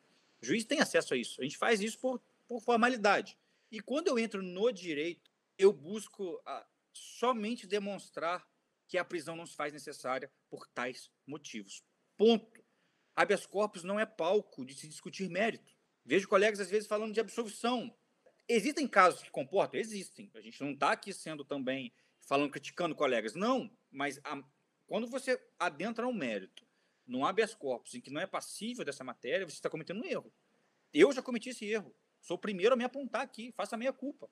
o 0.44 0.46
juiz 0.46 0.64
tem 0.64 0.80
acesso 0.80 1.14
a 1.14 1.16
isso. 1.16 1.40
A 1.40 1.44
gente 1.44 1.56
faz 1.56 1.80
isso 1.80 1.98
por, 1.98 2.22
por 2.46 2.60
formalidade. 2.60 3.38
E 3.72 3.80
quando 3.80 4.08
eu 4.08 4.18
entro 4.18 4.42
no 4.42 4.70
direito, 4.70 5.30
eu 5.56 5.72
busco 5.72 6.40
ah, 6.44 6.66
somente 6.92 7.66
demonstrar 7.66 8.46
que 8.86 8.98
a 8.98 9.04
prisão 9.04 9.34
não 9.34 9.46
se 9.46 9.56
faz 9.56 9.72
necessária 9.72 10.30
por 10.50 10.68
tais 10.68 11.10
motivos. 11.26 11.82
Ponto. 12.16 12.62
Habeas 13.16 13.46
corpus 13.46 13.84
não 13.84 13.98
é 13.98 14.04
palco 14.04 14.66
de 14.66 14.74
se 14.74 14.86
discutir 14.86 15.30
mérito. 15.30 15.74
Vejo 16.04 16.28
colegas, 16.28 16.60
às 16.60 16.68
vezes, 16.68 16.86
falando 16.86 17.14
de 17.14 17.20
absolvição. 17.20 17.96
Existem 18.46 18.86
casos 18.86 19.22
que 19.22 19.30
comportam? 19.30 19.80
Existem. 19.80 20.30
A 20.34 20.40
gente 20.42 20.60
não 20.62 20.72
está 20.72 20.92
aqui 20.92 21.14
sendo 21.14 21.42
também 21.42 21.94
falando, 22.20 22.50
criticando 22.50 22.94
colegas. 22.94 23.34
Não, 23.34 23.74
mas 23.90 24.20
a, 24.24 24.42
quando 24.86 25.06
você 25.06 25.40
adentra 25.58 26.04
no 26.04 26.12
mérito 26.12 26.63
num 27.06 27.24
habeas 27.24 27.54
corpus 27.54 27.94
em 27.94 28.00
que 28.00 28.10
não 28.10 28.20
é 28.20 28.26
passível 28.26 28.84
dessa 28.84 29.04
matéria, 29.04 29.46
você 29.46 29.56
está 29.56 29.70
cometendo 29.70 30.00
um 30.02 30.04
erro. 30.04 30.32
Eu 30.92 31.12
já 31.12 31.22
cometi 31.22 31.50
esse 31.50 31.64
erro. 31.64 31.94
Sou 32.20 32.36
o 32.36 32.40
primeiro 32.40 32.74
a 32.74 32.76
me 32.76 32.84
apontar 32.84 33.22
aqui, 33.22 33.52
faça 33.52 33.74
a 33.74 33.78
minha 33.78 33.92
culpa. 33.92 34.30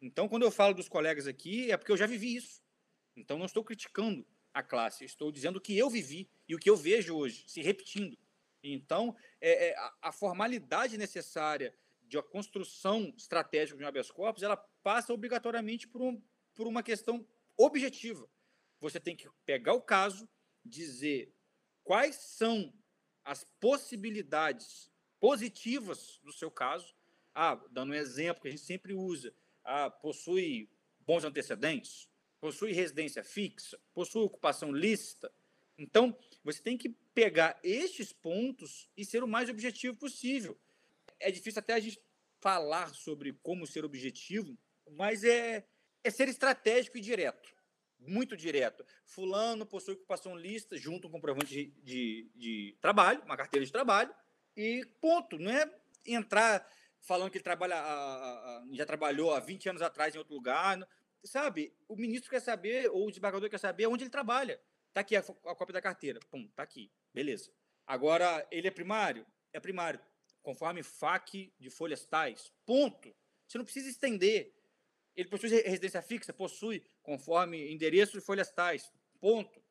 Então, 0.00 0.28
quando 0.28 0.42
eu 0.42 0.50
falo 0.50 0.74
dos 0.74 0.88
colegas 0.88 1.26
aqui, 1.26 1.70
é 1.70 1.76
porque 1.76 1.92
eu 1.92 1.96
já 1.96 2.06
vivi 2.06 2.34
isso. 2.36 2.60
Então, 3.16 3.38
não 3.38 3.46
estou 3.46 3.64
criticando 3.64 4.26
a 4.52 4.62
classe, 4.62 5.04
estou 5.04 5.32
dizendo 5.32 5.56
o 5.56 5.60
que 5.60 5.78
eu 5.78 5.88
vivi 5.88 6.28
e 6.48 6.54
o 6.54 6.58
que 6.58 6.68
eu 6.68 6.76
vejo 6.76 7.16
hoje, 7.16 7.44
se 7.46 7.62
repetindo. 7.62 8.18
Então, 8.62 9.16
é, 9.40 9.68
é, 9.68 9.76
a, 10.00 10.12
formalidade 10.12 10.98
necessária 10.98 11.74
de 12.02 12.16
uma 12.16 12.22
construção 12.22 13.12
estratégica 13.16 13.78
de 13.78 13.84
um 13.84 13.86
habeas 13.86 14.10
corpus, 14.10 14.42
ela 14.42 14.56
passa 14.82 15.12
obrigatoriamente 15.12 15.88
por, 15.88 16.02
um, 16.02 16.22
por 16.54 16.66
uma 16.66 16.82
questão 16.82 17.26
objetiva. 17.56 18.28
Você 18.80 19.00
tem 19.00 19.16
que 19.16 19.28
pegar 19.44 19.72
o 19.72 19.80
caso, 19.80 20.28
dizer 20.64 21.32
quais 21.84 22.16
são 22.16 22.72
as 23.24 23.44
possibilidades 23.60 24.90
positivas 25.20 26.18
do 26.22 26.32
seu 26.32 26.50
caso. 26.50 26.94
Ah, 27.34 27.54
dando 27.70 27.92
um 27.92 27.94
exemplo 27.94 28.42
que 28.42 28.48
a 28.48 28.50
gente 28.50 28.62
sempre 28.62 28.92
usa, 28.92 29.34
ah, 29.64 29.90
possui 29.90 30.68
bons 31.00 31.24
antecedentes, 31.24 32.08
possui 32.40 32.72
residência 32.72 33.24
fixa, 33.24 33.78
possui 33.94 34.22
ocupação 34.22 34.72
lícita. 34.72 35.32
Então, 35.78 36.16
você 36.44 36.60
tem 36.60 36.76
que 36.76 36.90
pegar 37.14 37.58
estes 37.62 38.12
pontos 38.12 38.88
e 38.96 39.04
ser 39.04 39.22
o 39.22 39.28
mais 39.28 39.48
objetivo 39.48 39.96
possível. 39.96 40.58
É 41.18 41.30
difícil 41.30 41.60
até 41.60 41.72
a 41.72 41.80
gente 41.80 42.00
falar 42.40 42.92
sobre 42.94 43.32
como 43.42 43.66
ser 43.66 43.84
objetivo, 43.84 44.58
mas 44.90 45.24
é, 45.24 45.64
é 46.02 46.10
ser 46.10 46.28
estratégico 46.28 46.98
e 46.98 47.00
direto 47.00 47.54
muito 48.06 48.36
direto. 48.36 48.84
Fulano 49.04 49.66
possui 49.66 49.94
ocupação 49.94 50.36
lista 50.36 50.76
junto 50.76 51.08
um 51.08 51.10
comprovante 51.10 51.46
de, 51.46 51.66
de, 51.82 52.30
de, 52.34 52.78
trabalho, 52.80 53.22
uma 53.24 53.36
carteira 53.36 53.64
de 53.64 53.72
trabalho, 53.72 54.14
e 54.56 54.84
ponto. 55.00 55.38
Não 55.38 55.50
é 55.50 55.70
entrar 56.06 56.68
falando 57.00 57.30
que 57.30 57.38
ele 57.38 57.44
trabalha, 57.44 57.76
a, 57.76 58.58
a, 58.58 58.64
já 58.72 58.86
trabalhou 58.86 59.34
há 59.34 59.40
20 59.40 59.68
anos 59.70 59.82
atrás 59.82 60.14
em 60.14 60.18
outro 60.18 60.34
lugar. 60.34 60.86
Sabe, 61.24 61.72
o 61.88 61.96
ministro 61.96 62.30
quer 62.30 62.40
saber, 62.40 62.90
ou 62.90 63.06
o 63.06 63.10
desembargador 63.10 63.48
quer 63.48 63.58
saber 63.58 63.86
onde 63.86 64.04
ele 64.04 64.10
trabalha. 64.10 64.60
Tá 64.92 65.00
aqui 65.00 65.16
a, 65.16 65.20
a 65.20 65.54
cópia 65.54 65.72
da 65.72 65.80
carteira. 65.80 66.20
Pum, 66.30 66.48
tá 66.48 66.62
aqui. 66.62 66.90
Beleza. 67.14 67.50
Agora, 67.86 68.46
ele 68.50 68.68
é 68.68 68.70
primário? 68.70 69.26
É 69.52 69.60
primário. 69.60 70.00
Conforme 70.42 70.82
FAC 70.82 71.52
de 71.58 71.70
folhas 71.70 72.04
tais. 72.04 72.52
Ponto. 72.66 73.14
Você 73.46 73.58
não 73.58 73.64
precisa 73.64 73.88
estender. 73.88 74.52
Ele 75.16 75.28
possui 75.28 75.48
residência 75.48 76.02
fixa? 76.02 76.32
Possui 76.32 76.84
conforme 77.02 77.72
endereço 77.72 78.12
de 78.12 78.24
folhas 78.24 78.50
tais. 78.50 78.90
Ponto. 79.20 79.62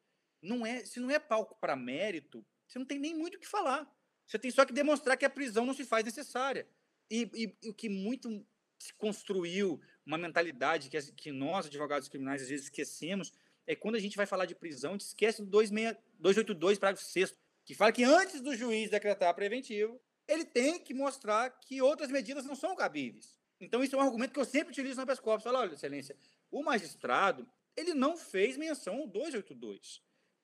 Não 0.41 0.65
é, 0.65 0.85
se 0.85 0.99
não 0.99 1.11
é 1.11 1.19
palco 1.19 1.55
para 1.59 1.75
mérito, 1.75 2.45
você 2.67 2.79
não 2.79 2.85
tem 2.85 2.97
nem 2.97 3.15
muito 3.15 3.35
o 3.35 3.39
que 3.39 3.47
falar. 3.47 3.87
Você 4.25 4.39
tem 4.39 4.49
só 4.49 4.65
que 4.65 4.73
demonstrar 4.73 5.17
que 5.17 5.25
a 5.25 5.29
prisão 5.29 5.65
não 5.65 5.73
se 5.73 5.85
faz 5.85 6.05
necessária. 6.05 6.67
E, 7.09 7.29
e, 7.33 7.57
e 7.63 7.69
o 7.69 7.73
que 7.73 7.89
muito 7.89 8.45
se 8.79 8.93
construiu, 8.93 9.79
uma 10.05 10.17
mentalidade 10.17 10.89
que, 10.89 10.99
que 11.11 11.31
nós, 11.31 11.67
advogados 11.67 12.07
criminais, 12.07 12.41
às 12.41 12.49
vezes 12.49 12.65
esquecemos, 12.65 13.31
é 13.67 13.75
quando 13.75 13.95
a 13.95 13.99
gente 13.99 14.17
vai 14.17 14.25
falar 14.25 14.45
de 14.45 14.55
prisão, 14.55 14.91
a 14.91 14.93
gente 14.93 15.07
esquece 15.07 15.43
do 15.43 15.49
282, 15.49 16.79
parágrafo 16.79 17.05
6 17.05 17.35
que 17.63 17.75
fala 17.75 17.91
que 17.91 18.03
antes 18.03 18.41
do 18.41 18.55
juiz 18.55 18.89
decretar 18.89 19.33
preventivo, 19.35 20.01
ele 20.27 20.45
tem 20.45 20.79
que 20.79 20.93
mostrar 20.93 21.49
que 21.51 21.81
outras 21.81 22.09
medidas 22.09 22.45
não 22.45 22.55
são 22.55 22.75
cabíveis. 22.75 23.39
Então, 23.61 23.83
isso 23.83 23.95
é 23.95 23.99
um 23.99 24.01
argumento 24.01 24.33
que 24.33 24.39
eu 24.39 24.45
sempre 24.45 24.71
utilizo 24.71 24.97
na 24.97 25.05
PESCOP. 25.05 25.43
Fala, 25.43 25.59
olha, 25.59 25.73
excelência, 25.73 26.17
o 26.49 26.63
magistrado, 26.63 27.47
ele 27.77 27.93
não 27.93 28.17
fez 28.17 28.57
menção 28.57 29.01
ao 29.01 29.07
282. 29.07 30.01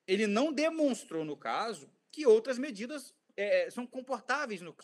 Ele 0.07 0.27
não 0.27 0.53
demonstrou, 0.53 1.25
no 1.25 1.35
caso, 1.35 1.91
que 2.11 2.25
outras 2.25 2.57
medidas 2.57 3.13
é, 3.35 3.69
são 3.69 3.85
comportáveis. 3.85 4.61
No... 4.61 4.75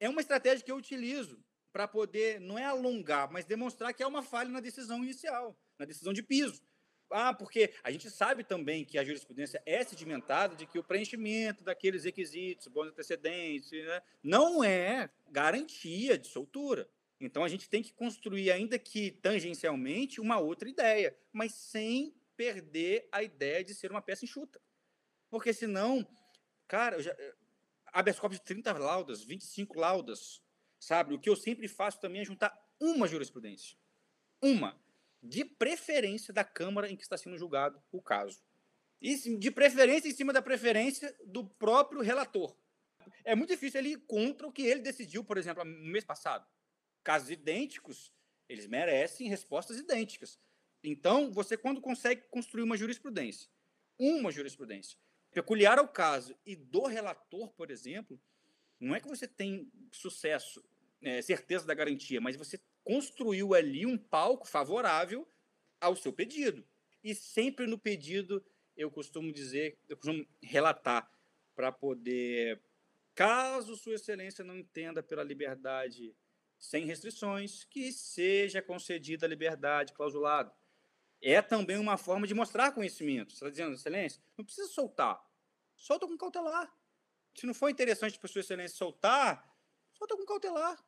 É 0.00 0.08
uma 0.08 0.20
estratégia 0.20 0.64
que 0.64 0.72
eu 0.72 0.76
utilizo 0.76 1.44
para 1.72 1.88
poder, 1.88 2.40
não 2.40 2.58
é 2.58 2.64
alongar, 2.64 3.30
mas 3.32 3.44
demonstrar 3.44 3.92
que 3.92 4.02
é 4.02 4.06
uma 4.06 4.22
falha 4.22 4.50
na 4.50 4.60
decisão 4.60 5.02
inicial, 5.02 5.58
na 5.78 5.84
decisão 5.84 6.12
de 6.12 6.22
piso. 6.22 6.62
Ah, 7.10 7.34
porque 7.34 7.74
a 7.82 7.90
gente 7.90 8.10
sabe 8.10 8.42
também 8.42 8.84
que 8.84 8.98
a 8.98 9.04
jurisprudência 9.04 9.62
é 9.66 9.84
sedimentada 9.84 10.56
de 10.56 10.66
que 10.66 10.78
o 10.78 10.84
preenchimento 10.84 11.62
daqueles 11.62 12.04
requisitos, 12.04 12.68
bons 12.68 12.88
antecedentes, 12.88 13.70
né, 13.70 14.02
não 14.22 14.64
é 14.64 15.10
garantia 15.30 16.16
de 16.16 16.28
soltura. 16.28 16.88
Então 17.24 17.44
a 17.44 17.48
gente 17.48 17.68
tem 17.68 17.82
que 17.82 17.92
construir, 17.92 18.50
ainda 18.50 18.78
que 18.78 19.12
tangencialmente, 19.12 20.20
uma 20.20 20.38
outra 20.38 20.68
ideia, 20.68 21.16
mas 21.32 21.54
sem 21.54 22.14
perder 22.36 23.08
a 23.12 23.22
ideia 23.22 23.62
de 23.62 23.74
ser 23.74 23.90
uma 23.90 24.02
peça 24.02 24.24
enxuta. 24.24 24.60
Porque 25.30 25.52
senão, 25.52 26.06
cara, 26.66 26.96
eu 26.96 27.02
já, 27.02 27.12
eh, 27.12 27.34
habeas 27.86 28.18
corpus 28.18 28.38
de 28.38 28.44
30 28.44 28.72
laudas, 28.72 29.22
25 29.22 29.78
laudas, 29.78 30.42
sabe? 30.80 31.14
O 31.14 31.18
que 31.18 31.28
eu 31.28 31.36
sempre 31.36 31.68
faço 31.68 32.00
também 32.00 32.22
é 32.22 32.24
juntar 32.24 32.52
uma 32.80 33.06
jurisprudência. 33.06 33.78
Uma. 34.42 34.76
De 35.22 35.44
preferência 35.44 36.34
da 36.34 36.42
Câmara 36.42 36.90
em 36.90 36.96
que 36.96 37.04
está 37.04 37.16
sendo 37.16 37.38
julgado 37.38 37.80
o 37.92 38.02
caso. 38.02 38.42
E 39.00 39.14
de 39.38 39.50
preferência 39.50 40.08
em 40.08 40.14
cima 40.14 40.32
da 40.32 40.42
preferência 40.42 41.16
do 41.24 41.44
próprio 41.44 42.00
relator. 42.00 42.56
É 43.24 43.34
muito 43.36 43.50
difícil 43.50 43.80
ele 43.80 43.90
ir 43.90 44.00
contra 44.06 44.46
o 44.46 44.52
que 44.52 44.62
ele 44.62 44.80
decidiu, 44.80 45.24
por 45.24 45.38
exemplo, 45.38 45.64
no 45.64 45.86
mês 45.86 46.04
passado 46.04 46.46
casos 47.02 47.30
idênticos, 47.30 48.12
eles 48.48 48.66
merecem 48.66 49.28
respostas 49.28 49.78
idênticas. 49.78 50.38
Então, 50.82 51.32
você, 51.32 51.56
quando 51.56 51.80
consegue 51.80 52.22
construir 52.30 52.62
uma 52.62 52.76
jurisprudência, 52.76 53.48
uma 53.98 54.32
jurisprudência, 54.32 54.98
peculiar 55.30 55.78
ao 55.78 55.88
caso 55.88 56.36
e 56.44 56.56
do 56.56 56.86
relator, 56.86 57.52
por 57.52 57.70
exemplo, 57.70 58.20
não 58.80 58.94
é 58.94 59.00
que 59.00 59.08
você 59.08 59.28
tem 59.28 59.70
sucesso, 59.92 60.62
é, 61.00 61.22
certeza 61.22 61.66
da 61.66 61.74
garantia, 61.74 62.20
mas 62.20 62.36
você 62.36 62.60
construiu 62.84 63.54
ali 63.54 63.86
um 63.86 63.96
palco 63.96 64.46
favorável 64.46 65.28
ao 65.80 65.94
seu 65.94 66.12
pedido. 66.12 66.66
E 67.02 67.14
sempre 67.14 67.66
no 67.66 67.78
pedido, 67.78 68.44
eu 68.76 68.90
costumo 68.90 69.32
dizer, 69.32 69.78
eu 69.88 69.96
costumo 69.96 70.26
relatar 70.42 71.10
para 71.54 71.70
poder, 71.70 72.60
caso 73.14 73.76
Sua 73.76 73.94
Excelência 73.94 74.44
não 74.44 74.56
entenda 74.56 75.02
pela 75.02 75.22
liberdade 75.22 76.14
sem 76.62 76.86
restrições, 76.86 77.64
que 77.64 77.90
seja 77.92 78.62
concedida 78.62 79.26
a 79.26 79.28
liberdade 79.28 79.92
clausulada. 79.92 80.54
É 81.20 81.42
também 81.42 81.76
uma 81.76 81.96
forma 81.96 82.24
de 82.24 82.34
mostrar 82.34 82.70
conhecimento. 82.70 83.32
Você 83.32 83.34
está 83.34 83.50
dizendo, 83.50 83.74
Excelência, 83.74 84.22
não 84.38 84.44
precisa 84.44 84.68
soltar. 84.68 85.20
Solta 85.74 86.06
com 86.06 86.16
cautelar. 86.16 86.72
Se 87.34 87.46
não 87.46 87.52
for 87.52 87.68
interessante 87.68 88.16
para 88.16 88.28
Sua 88.28 88.40
Excelência 88.42 88.76
soltar, 88.76 89.44
solta 89.92 90.16
com 90.16 90.24
cautelar. 90.24 90.80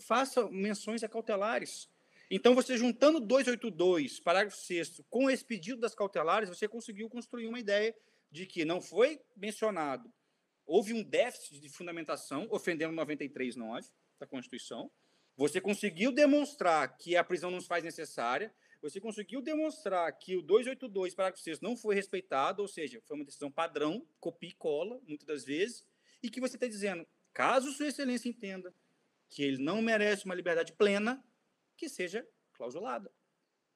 Faça 0.00 0.48
menções 0.48 1.02
a 1.02 1.08
cautelares. 1.08 1.90
Então, 2.30 2.54
você 2.54 2.78
juntando 2.78 3.18
282, 3.18 4.20
parágrafo 4.20 4.56
6 4.56 5.02
com 5.10 5.28
esse 5.28 5.44
pedido 5.44 5.80
das 5.80 5.96
cautelares, 5.96 6.48
você 6.48 6.68
conseguiu 6.68 7.10
construir 7.10 7.48
uma 7.48 7.58
ideia 7.58 7.94
de 8.30 8.46
que 8.46 8.64
não 8.64 8.80
foi 8.80 9.20
mencionado, 9.36 10.12
houve 10.64 10.94
um 10.94 11.02
déficit 11.02 11.60
de 11.60 11.68
fundamentação, 11.68 12.46
ofendendo 12.50 12.94
93.9 12.94 13.90
da 14.22 14.26
Constituição. 14.26 14.90
Você 15.36 15.60
conseguiu 15.60 16.12
demonstrar 16.12 16.96
que 16.96 17.16
a 17.16 17.24
prisão 17.24 17.50
não 17.50 17.60
se 17.60 17.66
faz 17.66 17.82
necessária, 17.82 18.54
você 18.80 19.00
conseguiu 19.00 19.40
demonstrar 19.40 20.10
que 20.12 20.36
o 20.36 20.42
282, 20.42 21.14
parágrafo 21.14 21.42
6 21.42 21.60
não 21.60 21.76
foi 21.76 21.94
respeitado, 21.94 22.62
ou 22.62 22.68
seja, 22.68 23.00
foi 23.04 23.16
uma 23.16 23.24
decisão 23.24 23.50
padrão, 23.50 24.06
copia 24.20 24.50
e 24.50 24.54
cola, 24.54 25.00
muitas 25.06 25.26
das 25.26 25.44
vezes, 25.44 25.84
e 26.22 26.30
que 26.30 26.40
você 26.40 26.56
está 26.56 26.66
dizendo, 26.66 27.06
caso 27.32 27.72
Sua 27.72 27.88
Excelência 27.88 28.28
entenda 28.28 28.74
que 29.28 29.42
ele 29.42 29.58
não 29.58 29.80
merece 29.80 30.24
uma 30.24 30.34
liberdade 30.34 30.72
plena, 30.72 31.24
que 31.76 31.88
seja 31.88 32.26
clausulada. 32.52 33.10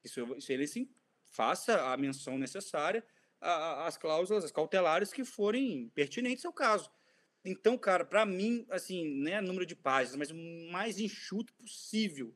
Que 0.00 0.08
Sua 0.08 0.36
Excelência 0.36 0.86
faça 1.24 1.92
a 1.92 1.96
menção 1.96 2.38
necessária 2.38 3.04
às 3.40 3.96
cláusulas, 3.96 4.44
as 4.44 4.52
cautelares 4.52 5.12
que 5.12 5.24
forem 5.24 5.88
pertinentes 5.90 6.44
ao 6.44 6.52
caso. 6.52 6.90
Então, 7.46 7.78
cara, 7.78 8.04
para 8.04 8.26
mim, 8.26 8.66
assim, 8.70 9.04
não 9.04 9.30
é 9.30 9.40
número 9.40 9.64
de 9.64 9.76
páginas, 9.76 10.16
mas 10.16 10.30
o 10.32 10.72
mais 10.72 10.98
enxuto 10.98 11.54
possível. 11.54 12.34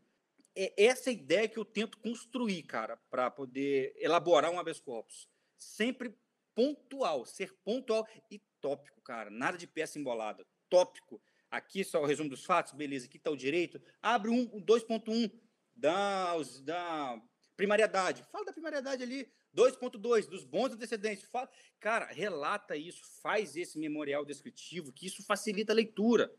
É 0.54 0.84
essa 0.84 1.10
ideia 1.10 1.48
que 1.48 1.58
eu 1.58 1.64
tento 1.64 1.98
construir, 1.98 2.62
cara, 2.62 2.96
para 3.10 3.30
poder 3.30 3.92
elaborar 3.96 4.50
um 4.50 4.58
habeas 4.58 4.80
corpus. 4.80 5.28
Sempre 5.56 6.16
pontual, 6.54 7.24
ser 7.24 7.52
pontual 7.64 8.06
e 8.30 8.40
tópico, 8.60 9.00
cara. 9.02 9.30
Nada 9.30 9.58
de 9.58 9.66
peça 9.66 9.98
embolada. 9.98 10.46
Tópico. 10.68 11.20
Aqui 11.50 11.82
só 11.82 12.00
o 12.02 12.06
resumo 12.06 12.30
dos 12.30 12.44
fatos, 12.44 12.72
beleza. 12.72 13.06
Aqui 13.06 13.16
está 13.16 13.30
o 13.30 13.36
direito. 13.36 13.80
Abre 14.00 14.30
um, 14.30 14.46
2.1 14.60 15.32
da, 15.74 16.36
da 16.62 17.20
primariedade. 17.56 18.22
Fala 18.30 18.44
da 18.44 18.52
primariedade 18.52 19.02
ali. 19.02 19.28
2.2 19.54 20.26
dos 20.26 20.44
bons 20.44 20.72
antecedentes. 20.72 21.24
Fala, 21.24 21.50
cara, 21.78 22.06
relata 22.06 22.76
isso, 22.76 23.02
faz 23.22 23.56
esse 23.56 23.78
memorial 23.78 24.24
descritivo, 24.24 24.92
que 24.92 25.06
isso 25.06 25.22
facilita 25.24 25.72
a 25.72 25.76
leitura. 25.76 26.32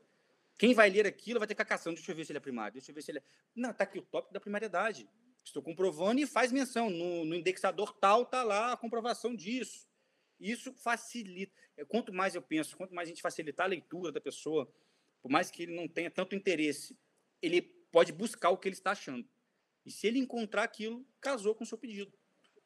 Quem 0.58 0.74
vai 0.74 0.90
ler 0.90 1.08
aquilo 1.08 1.40
vai 1.40 1.48
ter 1.48 1.56
cacação. 1.56 1.94
Deixa 1.94 2.12
eu 2.12 2.16
ver 2.16 2.26
se 2.26 2.32
ele 2.32 2.38
é 2.38 2.42
primário. 2.42 2.74
Deixa 2.74 2.92
eu 2.92 2.96
ver 2.96 3.02
se 3.02 3.12
ele 3.12 3.20
é. 3.20 3.24
Não, 3.56 3.74
tá 3.74 3.84
aqui 3.84 4.00
o 4.00 4.04
tópico 4.04 4.34
da 4.34 4.40
primariedade. 4.40 5.10
Estou 5.44 5.62
comprovando 5.62 6.22
e 6.22 6.28
faz 6.28 6.52
menção. 6.52 6.90
No, 6.90 7.26
no 7.26 7.36
indexador 7.36 7.94
tal 7.94 8.26
tá 8.26 8.44
lá 8.44 8.74
a 8.74 8.78
comprovação 8.78 9.36
disso. 9.36 9.88
Isso 10.40 10.74
facilita. 10.74 11.54
É, 11.78 11.86
quanto 11.86 12.14
mais 12.14 12.36
eu 12.36 12.42
penso, 12.42 12.78
quanto 12.78 12.94
mais 12.94 13.08
a 13.08 13.12
gente 13.12 13.22
facilitar 13.22 13.66
a 13.66 13.70
leitura 13.70 14.12
da 14.12 14.22
pessoa, 14.22 14.72
por 15.22 15.32
mais 15.32 15.50
que 15.52 15.64
ele 15.64 15.76
não 15.76 15.88
tenha 15.88 16.10
tanto 16.10 16.36
interesse, 16.36 16.98
ele 17.42 17.62
pode 17.92 18.12
buscar 18.12 18.50
o 18.50 18.58
que 18.58 18.68
ele 18.68 18.76
está 18.76 18.92
achando. 18.92 19.28
E 19.86 19.92
se 19.92 20.08
ele 20.08 20.20
encontrar 20.20 20.64
aquilo, 20.64 21.06
casou 21.20 21.56
com 21.56 21.64
o 21.64 21.68
seu 21.68 21.78
pedido. 21.78 22.12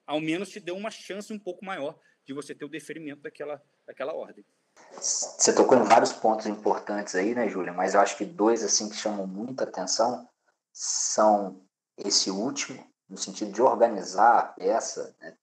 Ao 0.06 0.20
menos 0.20 0.50
te 0.50 0.60
deu 0.60 0.76
uma 0.76 0.91
chance 0.91 1.32
um 1.34 1.39
pouco 1.39 1.65
maior 1.65 1.98
de 2.26 2.34
você 2.34 2.54
ter 2.54 2.65
o 2.65 2.70
deferimento 2.70 3.22
daquela, 3.22 3.62
daquela 3.86 4.13
ordem. 4.13 4.46
Você 4.91 5.54
tocou 5.54 5.78
em 5.78 5.84
vários 5.84 6.12
pontos 6.12 6.46
importantes 6.46 7.15
aí, 7.15 7.34
né, 7.34 7.48
Júlia? 7.48 7.74
Mas 7.74 7.94
eu 7.94 8.02
acho 8.02 8.18
que 8.18 8.26
dois 8.26 8.63
assim 8.63 8.89
que 8.89 8.96
chamam 8.96 9.26
muita 9.28 9.63
atenção 9.63 10.28
são 10.72 11.65
esse 11.98 12.30
último, 12.30 12.86
no 13.08 13.18
sentido 13.18 13.52
de 13.52 13.62
organizar 13.62 14.39
a 14.39 14.44
peça 14.44 15.15
né, 15.20 15.38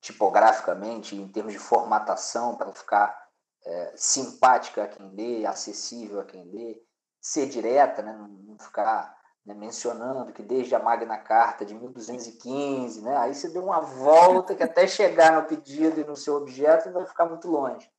tipograficamente, 0.00 1.16
em 1.16 1.28
termos 1.28 1.52
de 1.52 1.58
formatação, 1.58 2.56
para 2.56 2.72
ficar 2.72 3.28
é, 3.64 3.92
simpática 3.96 4.84
a 4.84 4.88
quem 4.88 5.10
lê, 5.14 5.46
acessível 5.46 6.20
a 6.20 6.24
quem 6.24 6.44
lê, 6.44 6.82
ser 7.20 7.48
direta, 7.48 8.02
né, 8.02 8.12
não 8.12 8.58
ficar 8.58 9.19
né, 9.44 9.54
mencionando 9.54 10.32
que 10.32 10.42
desde 10.42 10.74
a 10.74 10.78
Magna 10.78 11.16
Carta 11.18 11.64
de 11.64 11.74
1215, 11.74 13.02
né, 13.02 13.16
aí 13.16 13.34
você 13.34 13.48
deu 13.48 13.64
uma 13.64 13.80
volta 13.80 14.54
que 14.54 14.62
até 14.62 14.86
chegar 14.86 15.32
no 15.32 15.48
pedido 15.48 16.00
e 16.00 16.04
no 16.04 16.16
seu 16.16 16.36
objeto 16.36 16.90
vai 16.92 17.06
ficar 17.06 17.26
muito 17.26 17.48
longe. 17.48 17.90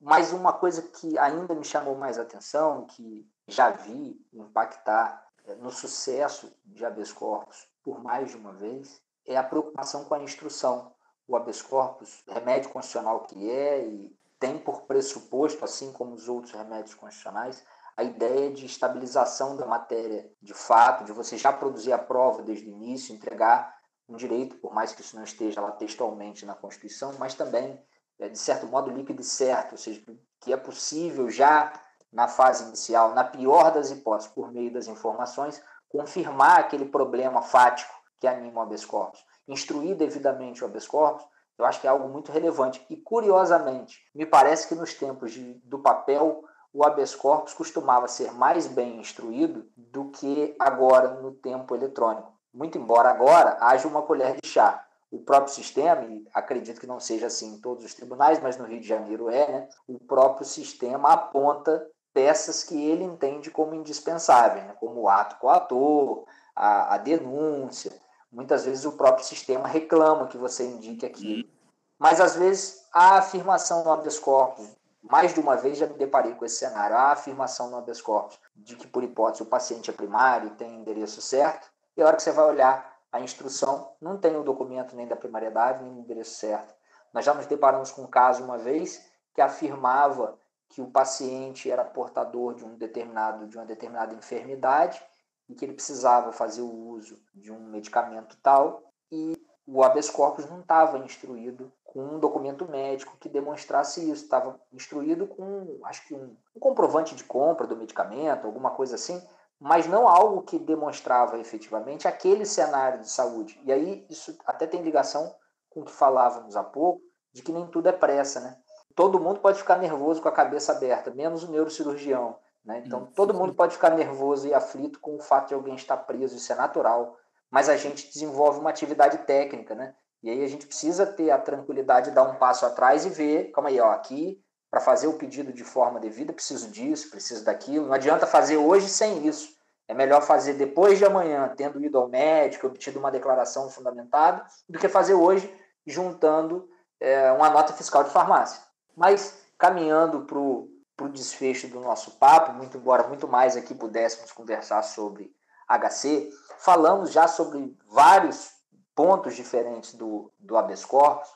Mas 0.00 0.32
uma 0.32 0.52
coisa 0.52 0.82
que 0.82 1.18
ainda 1.18 1.54
me 1.54 1.64
chamou 1.64 1.94
mais 1.94 2.18
atenção, 2.18 2.86
que 2.86 3.28
já 3.46 3.70
vi 3.70 4.20
impactar 4.32 5.26
é, 5.46 5.54
no 5.56 5.70
sucesso 5.70 6.52
de 6.64 6.84
habeas 6.84 7.12
corpus 7.12 7.68
por 7.82 8.02
mais 8.02 8.30
de 8.30 8.36
uma 8.36 8.52
vez, 8.52 9.00
é 9.26 9.36
a 9.36 9.42
preocupação 9.42 10.04
com 10.04 10.14
a 10.14 10.22
instrução. 10.22 10.92
O 11.26 11.36
habeas 11.36 11.60
corpus, 11.60 12.22
remédio 12.26 12.70
constitucional 12.70 13.20
que 13.20 13.50
é, 13.50 13.86
e 13.86 14.18
tem 14.38 14.58
por 14.58 14.82
pressuposto, 14.82 15.64
assim 15.64 15.92
como 15.92 16.14
os 16.14 16.28
outros 16.28 16.54
remédios 16.54 16.94
constitucionais, 16.94 17.64
a 17.98 18.04
ideia 18.04 18.52
de 18.52 18.64
estabilização 18.64 19.56
da 19.56 19.66
matéria 19.66 20.30
de 20.40 20.54
fato, 20.54 21.02
de 21.02 21.10
você 21.10 21.36
já 21.36 21.52
produzir 21.52 21.92
a 21.92 21.98
prova 21.98 22.44
desde 22.44 22.64
o 22.64 22.70
início, 22.70 23.12
entregar 23.12 23.76
um 24.08 24.14
direito, 24.14 24.54
por 24.58 24.72
mais 24.72 24.92
que 24.92 25.00
isso 25.00 25.16
não 25.16 25.24
esteja 25.24 25.60
lá 25.60 25.72
textualmente 25.72 26.46
na 26.46 26.54
Constituição, 26.54 27.12
mas 27.18 27.34
também, 27.34 27.76
é, 28.20 28.28
de 28.28 28.38
certo 28.38 28.68
modo, 28.68 28.88
líquido 28.88 29.20
e 29.20 29.24
certo, 29.24 29.72
ou 29.72 29.78
seja, 29.78 30.00
que 30.40 30.52
é 30.52 30.56
possível 30.56 31.28
já 31.28 31.72
na 32.12 32.28
fase 32.28 32.68
inicial, 32.68 33.16
na 33.16 33.24
pior 33.24 33.72
das 33.72 33.90
hipóteses, 33.90 34.30
por 34.30 34.52
meio 34.52 34.72
das 34.72 34.86
informações, 34.86 35.60
confirmar 35.88 36.60
aquele 36.60 36.84
problema 36.84 37.42
fático 37.42 37.92
que 38.20 38.28
anima 38.28 38.60
o 38.60 38.62
habeas 38.62 38.84
corpus. 38.84 39.26
Instruir 39.48 39.96
devidamente 39.96 40.62
o 40.62 40.68
habeas 40.68 40.86
corpus, 40.86 41.26
eu 41.58 41.64
acho 41.64 41.80
que 41.80 41.86
é 41.88 41.90
algo 41.90 42.08
muito 42.08 42.30
relevante. 42.30 42.86
E, 42.88 42.96
curiosamente, 42.96 44.08
me 44.14 44.24
parece 44.24 44.68
que 44.68 44.76
nos 44.76 44.94
tempos 44.94 45.32
de, 45.32 45.54
do 45.64 45.80
papel 45.80 46.44
o 46.72 46.84
habeas 46.84 47.14
corpus 47.14 47.54
costumava 47.54 48.08
ser 48.08 48.32
mais 48.32 48.66
bem 48.66 49.00
instruído 49.00 49.66
do 49.76 50.10
que 50.10 50.54
agora 50.58 51.20
no 51.20 51.32
tempo 51.32 51.74
eletrônico. 51.74 52.32
Muito 52.52 52.78
embora 52.78 53.10
agora 53.10 53.56
haja 53.60 53.88
uma 53.88 54.02
colher 54.02 54.36
de 54.40 54.48
chá. 54.48 54.84
O 55.10 55.18
próprio 55.18 55.54
sistema, 55.54 56.04
e 56.04 56.26
acredito 56.34 56.80
que 56.80 56.86
não 56.86 57.00
seja 57.00 57.28
assim 57.28 57.54
em 57.54 57.60
todos 57.60 57.84
os 57.84 57.94
tribunais, 57.94 58.42
mas 58.42 58.58
no 58.58 58.66
Rio 58.66 58.80
de 58.80 58.86
Janeiro 58.86 59.30
é, 59.30 59.48
né? 59.50 59.68
o 59.86 59.98
próprio 59.98 60.46
sistema 60.46 61.12
aponta 61.12 61.86
peças 62.12 62.62
que 62.62 62.78
ele 62.88 63.04
entende 63.04 63.50
como 63.50 63.74
indispensáveis, 63.74 64.66
né? 64.66 64.74
como 64.78 65.02
o 65.02 65.08
ato 65.08 65.36
coator, 65.38 66.26
a, 66.54 66.94
a 66.94 66.98
denúncia. 66.98 67.92
Muitas 68.30 68.66
vezes 68.66 68.84
o 68.84 68.92
próprio 68.92 69.24
sistema 69.24 69.66
reclama 69.66 70.26
que 70.26 70.36
você 70.36 70.66
indique 70.66 71.06
aquilo. 71.06 71.42
Uhum. 71.42 71.50
Mas 71.98 72.20
às 72.20 72.36
vezes 72.36 72.86
a 72.92 73.16
afirmação 73.16 73.82
no 73.82 73.90
habeas 73.90 74.18
corpus 74.18 74.77
mais 75.10 75.32
de 75.34 75.40
uma 75.40 75.56
vez 75.56 75.78
já 75.78 75.86
me 75.86 75.94
deparei 75.94 76.34
com 76.34 76.44
esse 76.44 76.56
cenário. 76.56 76.96
A 76.96 77.12
afirmação 77.12 77.70
no 77.70 77.78
habeas 77.78 78.00
corpus 78.00 78.38
de 78.54 78.76
que, 78.76 78.86
por 78.86 79.02
hipótese, 79.02 79.42
o 79.42 79.46
paciente 79.46 79.90
é 79.90 79.92
primário, 79.92 80.50
tem 80.50 80.74
endereço 80.74 81.20
certo, 81.20 81.70
e 81.96 82.02
a 82.02 82.06
hora 82.06 82.16
que 82.16 82.22
você 82.22 82.32
vai 82.32 82.44
olhar 82.44 82.98
a 83.10 83.20
instrução, 83.20 83.92
não 84.00 84.18
tem 84.18 84.36
o 84.36 84.42
documento 84.42 84.94
nem 84.94 85.06
da 85.06 85.16
primariedade, 85.16 85.82
nem 85.82 85.92
o 85.92 85.98
endereço 85.98 86.34
certo. 86.34 86.74
Nós 87.12 87.24
já 87.24 87.32
nos 87.32 87.46
deparamos 87.46 87.90
com 87.90 88.02
um 88.02 88.06
caso 88.06 88.44
uma 88.44 88.58
vez 88.58 89.02
que 89.34 89.40
afirmava 89.40 90.38
que 90.68 90.82
o 90.82 90.90
paciente 90.90 91.70
era 91.70 91.84
portador 91.84 92.54
de 92.54 92.64
um 92.64 92.74
determinado 92.76 93.46
de 93.46 93.56
uma 93.56 93.64
determinada 93.64 94.14
enfermidade 94.14 95.02
e 95.48 95.54
que 95.54 95.64
ele 95.64 95.72
precisava 95.72 96.30
fazer 96.32 96.60
o 96.60 96.88
uso 96.88 97.18
de 97.34 97.50
um 97.50 97.58
medicamento 97.58 98.36
tal 98.42 98.82
e 99.10 99.34
o 99.66 99.82
habeas 99.82 100.10
corpus 100.10 100.48
não 100.48 100.60
estava 100.60 100.98
instruído 100.98 101.72
com 101.88 102.00
um 102.00 102.18
documento 102.18 102.68
médico 102.68 103.16
que 103.18 103.28
demonstrasse 103.28 104.00
isso. 104.10 104.24
Estava 104.24 104.60
instruído 104.72 105.26
com, 105.26 105.80
acho 105.84 106.06
que, 106.06 106.14
um, 106.14 106.36
um, 106.54 106.60
comprovante 106.60 107.14
de 107.14 107.24
compra 107.24 107.66
do 107.66 107.76
medicamento, 107.76 108.46
alguma 108.46 108.70
coisa 108.70 108.94
assim, 108.94 109.20
mas 109.58 109.86
não 109.86 110.06
algo 110.06 110.42
que 110.42 110.58
demonstrava 110.58 111.38
efetivamente 111.38 112.06
aquele 112.06 112.44
cenário 112.44 113.00
de 113.00 113.10
saúde. 113.10 113.60
E 113.64 113.72
aí 113.72 114.06
isso 114.08 114.36
até 114.46 114.66
tem 114.66 114.82
ligação 114.82 115.34
com 115.70 115.80
o 115.80 115.84
que 115.84 115.92
falávamos 115.92 116.56
há 116.56 116.62
pouco, 116.62 117.00
de 117.32 117.42
que 117.42 117.52
nem 117.52 117.66
tudo 117.66 117.88
é 117.88 117.92
pressa, 117.92 118.40
né? 118.40 118.56
Todo 118.94 119.20
mundo 119.20 119.40
pode 119.40 119.58
ficar 119.58 119.78
nervoso 119.78 120.20
com 120.20 120.28
a 120.28 120.32
cabeça 120.32 120.72
aberta, 120.72 121.10
menos 121.10 121.44
o 121.44 121.50
neurocirurgião. 121.50 122.36
Né? 122.64 122.82
Então, 122.84 123.06
todo 123.14 123.32
mundo 123.32 123.54
pode 123.54 123.74
ficar 123.74 123.90
nervoso 123.90 124.46
e 124.48 124.52
aflito 124.52 125.00
com 125.00 125.16
o 125.16 125.20
fato 125.20 125.48
de 125.48 125.54
alguém 125.54 125.74
estar 125.74 125.96
preso, 125.98 126.36
isso 126.36 126.52
é 126.52 126.56
natural 126.56 127.16
mas 127.50 127.68
a 127.68 127.76
gente 127.76 128.08
desenvolve 128.08 128.60
uma 128.60 128.70
atividade 128.70 129.18
técnica, 129.18 129.74
né? 129.74 129.94
E 130.22 130.30
aí 130.30 130.44
a 130.44 130.48
gente 130.48 130.66
precisa 130.66 131.06
ter 131.06 131.30
a 131.30 131.38
tranquilidade 131.38 132.10
de 132.10 132.14
dar 132.14 132.24
um 132.24 132.36
passo 132.36 132.66
atrás 132.66 133.06
e 133.06 133.10
ver, 133.10 133.50
calma 133.52 133.70
aí, 133.70 133.80
ó, 133.80 133.90
aqui 133.90 134.42
para 134.70 134.80
fazer 134.80 135.06
o 135.06 135.14
pedido 135.14 135.52
de 135.52 135.64
forma 135.64 135.98
devida, 135.98 136.32
preciso 136.32 136.70
disso, 136.70 137.10
preciso 137.10 137.44
daquilo. 137.44 137.86
Não 137.86 137.94
adianta 137.94 138.26
fazer 138.26 138.56
hoje 138.56 138.88
sem 138.88 139.26
isso. 139.26 139.56
É 139.86 139.94
melhor 139.94 140.20
fazer 140.20 140.54
depois 140.54 140.98
de 140.98 141.06
amanhã, 141.06 141.52
tendo 141.56 141.82
ido 141.82 141.96
ao 141.96 142.08
médico, 142.08 142.66
obtido 142.66 142.98
uma 142.98 143.10
declaração 143.10 143.70
fundamentada, 143.70 144.44
do 144.68 144.78
que 144.78 144.88
fazer 144.88 145.14
hoje 145.14 145.50
juntando 145.86 146.68
é, 147.00 147.32
uma 147.32 147.48
nota 147.48 147.72
fiscal 147.72 148.04
de 148.04 148.10
farmácia. 148.10 148.60
Mas 148.94 149.38
caminhando 149.56 150.26
para 150.26 150.38
o 150.38 151.08
desfecho 151.10 151.68
do 151.68 151.80
nosso 151.80 152.18
papo, 152.18 152.52
muito 152.52 152.76
embora 152.76 153.08
muito 153.08 153.26
mais 153.26 153.56
aqui 153.56 153.74
pudéssemos 153.74 154.30
conversar 154.32 154.82
sobre 154.82 155.32
HC, 155.66 156.30
falamos 156.58 157.10
já 157.10 157.26
sobre 157.26 157.74
vários 157.86 158.57
pontos 158.98 159.36
diferentes 159.36 159.94
do, 159.94 160.28
do 160.40 160.56
habeas 160.56 160.84
corpus, 160.84 161.28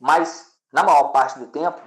mas 0.00 0.46
na 0.72 0.82
maior 0.82 1.08
parte 1.08 1.38
do 1.38 1.48
tempo, 1.48 1.78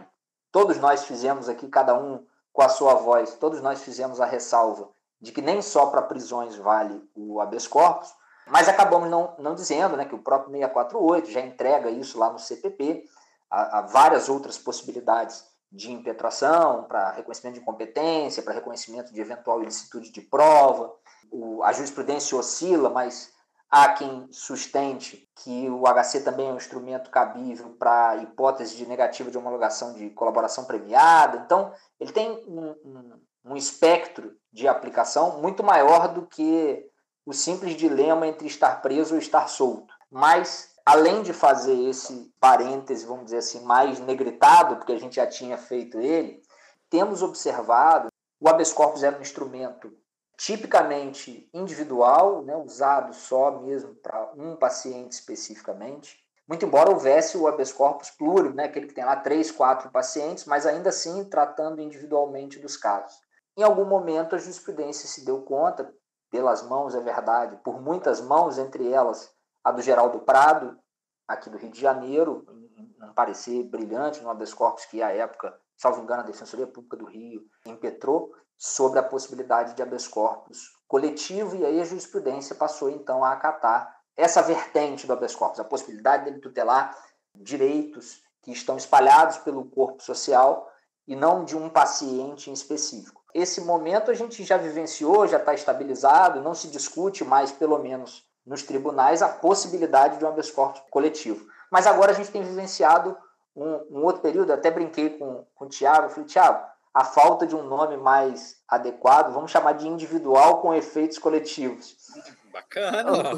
todos 0.51 0.77
nós 0.77 1.05
fizemos 1.05 1.49
aqui, 1.49 1.67
cada 1.67 1.95
um 1.95 2.23
com 2.53 2.61
a 2.61 2.69
sua 2.69 2.93
voz, 2.93 3.33
todos 3.33 3.59
nós 3.59 3.81
fizemos 3.81 4.21
a 4.21 4.27
ressalva 4.27 4.87
de 5.19 5.31
que 5.31 5.41
nem 5.41 5.59
só 5.59 5.87
para 5.87 6.03
prisões 6.03 6.55
vale 6.55 7.03
o 7.15 7.41
habeas 7.41 7.65
corpus, 7.65 8.13
Mas 8.45 8.69
acabamos 8.69 9.09
não, 9.09 9.33
não 9.39 9.55
dizendo 9.55 9.97
né, 9.97 10.05
que 10.05 10.13
o 10.13 10.19
próprio 10.19 10.51
648 10.51 11.31
já 11.31 11.41
entrega 11.41 11.89
isso 11.89 12.19
lá 12.19 12.31
no 12.31 12.37
CPP, 12.37 13.03
há, 13.49 13.81
várias 13.81 14.29
outras 14.29 14.59
possibilidades 14.59 15.43
de 15.71 15.91
impetração, 15.91 16.83
para 16.83 17.11
reconhecimento 17.11 17.55
de 17.55 17.61
incompetência, 17.61 18.43
para 18.43 18.53
reconhecimento 18.53 19.11
de 19.11 19.19
eventual 19.19 19.63
ilicitude 19.63 20.11
de 20.11 20.21
prova. 20.21 20.93
O, 21.31 21.63
a 21.63 21.73
jurisprudência 21.73 22.37
oscila, 22.37 22.89
mas 22.89 23.35
há 23.69 23.93
quem 23.93 24.27
sustente 24.31 25.27
que 25.35 25.69
o 25.69 25.83
HC 25.83 26.21
também 26.21 26.49
é 26.49 26.53
um 26.53 26.57
instrumento 26.57 27.09
cabível 27.09 27.69
para 27.77 28.17
hipótese 28.17 28.75
de 28.75 28.85
negativa 28.85 29.29
de 29.29 29.37
homologação 29.37 29.93
de 29.93 30.09
colaboração 30.11 30.65
premiada. 30.65 31.43
Então, 31.45 31.71
ele 31.99 32.11
tem 32.11 32.29
um, 32.47 32.69
um, 32.83 33.21
um 33.45 33.55
espectro 33.55 34.35
de 34.51 34.67
aplicação 34.67 35.41
muito 35.41 35.63
maior 35.63 36.07
do 36.07 36.25
que 36.25 36.85
o 37.25 37.33
simples 37.33 37.75
dilema 37.75 38.25
entre 38.25 38.47
estar 38.47 38.81
preso 38.81 39.15
ou 39.15 39.19
estar 39.19 39.47
solto. 39.47 39.93
Mas 40.09 40.73
além 40.85 41.21
de 41.21 41.33
fazer 41.33 41.77
esse 41.89 42.33
parêntese, 42.39 43.05
vamos 43.05 43.25
dizer 43.25 43.39
assim, 43.39 43.59
mais 43.65 43.99
negritado, 43.99 44.77
porque 44.77 44.93
a 44.93 44.99
gente 44.99 45.17
já 45.17 45.27
tinha 45.27 45.57
feito 45.57 45.99
ele, 45.99 46.41
temos 46.89 47.21
observado 47.21 48.07
o 48.39 48.47
habeas 48.47 48.71
corpus 48.71 49.03
era 49.03 49.17
um 49.17 49.21
instrumento 49.21 49.91
tipicamente 50.37 51.49
individual, 51.51 52.43
né, 52.43 52.55
usado 52.55 53.13
só 53.13 53.59
mesmo 53.59 53.95
para 53.95 54.31
um 54.37 54.55
paciente 54.55 55.13
especificamente. 55.13 56.23
Muito 56.47 56.65
embora 56.65 56.91
houvesse 56.91 57.37
o 57.37 57.47
habeas 57.47 57.73
corpus 57.73 58.11
plúrio, 58.11 58.53
né, 58.53 58.65
aquele 58.65 58.87
que 58.87 58.93
tem 58.93 59.03
lá 59.03 59.15
três, 59.15 59.51
quatro 59.51 59.89
pacientes, 59.89 60.45
mas 60.45 60.65
ainda 60.65 60.89
assim 60.89 61.25
tratando 61.25 61.81
individualmente 61.81 62.59
dos 62.59 62.77
casos. 62.77 63.17
Em 63.57 63.63
algum 63.63 63.83
momento 63.83 64.35
a 64.35 64.37
jurisprudência 64.37 65.09
se 65.09 65.25
deu 65.25 65.41
conta, 65.41 65.91
pelas 66.29 66.61
mãos, 66.61 66.93
é 66.93 66.99
verdade, 66.99 67.57
por 67.63 67.81
muitas 67.81 68.21
mãos, 68.21 68.57
entre 68.57 68.91
elas 68.91 69.33
a 69.63 69.71
do 69.71 69.81
Geraldo 69.81 70.19
Prado, 70.19 70.77
aqui 71.27 71.49
do 71.49 71.57
Rio 71.57 71.71
de 71.71 71.79
Janeiro, 71.79 72.45
um 73.01 73.13
parecer 73.13 73.63
brilhante 73.63 74.21
no 74.21 74.29
habeas 74.29 74.53
corpus 74.53 74.85
que 74.85 75.01
à 75.01 75.09
época, 75.11 75.57
salvo 75.75 76.01
engano, 76.01 76.21
a 76.21 76.25
Defensoria 76.25 76.67
Pública 76.67 76.97
do 76.97 77.05
Rio 77.05 77.45
impetrou 77.65 78.31
sobre 78.57 78.99
a 78.99 79.03
possibilidade 79.03 79.75
de 79.75 79.81
habeas 79.81 80.07
corpus 80.07 80.75
coletivo 80.87 81.55
e 81.55 81.65
aí 81.65 81.81
a 81.81 81.85
jurisprudência 81.85 82.55
passou 82.55 82.89
então 82.89 83.23
a 83.23 83.33
acatar 83.33 83.95
essa 84.15 84.41
vertente 84.41 85.05
do 85.05 85.13
habeas 85.13 85.35
corpus, 85.35 85.59
a 85.59 85.63
possibilidade 85.63 86.25
dele 86.25 86.39
tutelar 86.39 86.97
direitos 87.35 88.21
que 88.41 88.51
estão 88.51 88.75
espalhados 88.77 89.37
pelo 89.37 89.65
corpo 89.65 90.01
social 90.01 90.71
e 91.07 91.15
não 91.15 91.45
de 91.45 91.55
um 91.55 91.69
paciente 91.69 92.49
em 92.49 92.53
específico. 92.53 93.21
Esse 93.33 93.61
momento 93.61 94.09
a 94.09 94.13
gente 94.13 94.43
já 94.43 94.57
vivenciou, 94.57 95.27
já 95.27 95.37
está 95.37 95.53
estabilizado, 95.53 96.41
não 96.41 96.55
se 96.55 96.67
discute 96.69 97.23
mais, 97.23 97.51
pelo 97.51 97.77
menos 97.77 98.25
nos 98.45 98.63
tribunais 98.63 99.21
a 99.21 99.29
possibilidade 99.29 100.17
de 100.17 100.25
um 100.25 100.29
habeas 100.29 100.49
corpus 100.49 100.81
coletivo. 100.89 101.45
Mas 101.69 101.85
agora 101.85 102.11
a 102.11 102.15
gente 102.15 102.31
tem 102.31 102.41
vivenciado 102.41 103.15
um, 103.55 103.99
um 103.99 104.03
outro 104.03 104.21
período, 104.21 104.51
até 104.51 104.71
brinquei 104.71 105.11
com, 105.11 105.45
com 105.53 105.65
o 105.65 105.69
Tiago, 105.69 106.09
falei, 106.09 106.25
Tiago, 106.25 106.65
a 106.97 107.03
falta 107.03 107.45
de 107.45 107.55
um 107.55 107.61
nome 107.61 107.95
mais 107.95 108.55
adequado, 108.67 109.31
vamos 109.31 109.51
chamar 109.51 109.73
de 109.73 109.87
individual 109.87 110.61
com 110.61 110.73
efeitos 110.73 111.19
coletivos. 111.19 111.95
Bacana! 112.51 113.35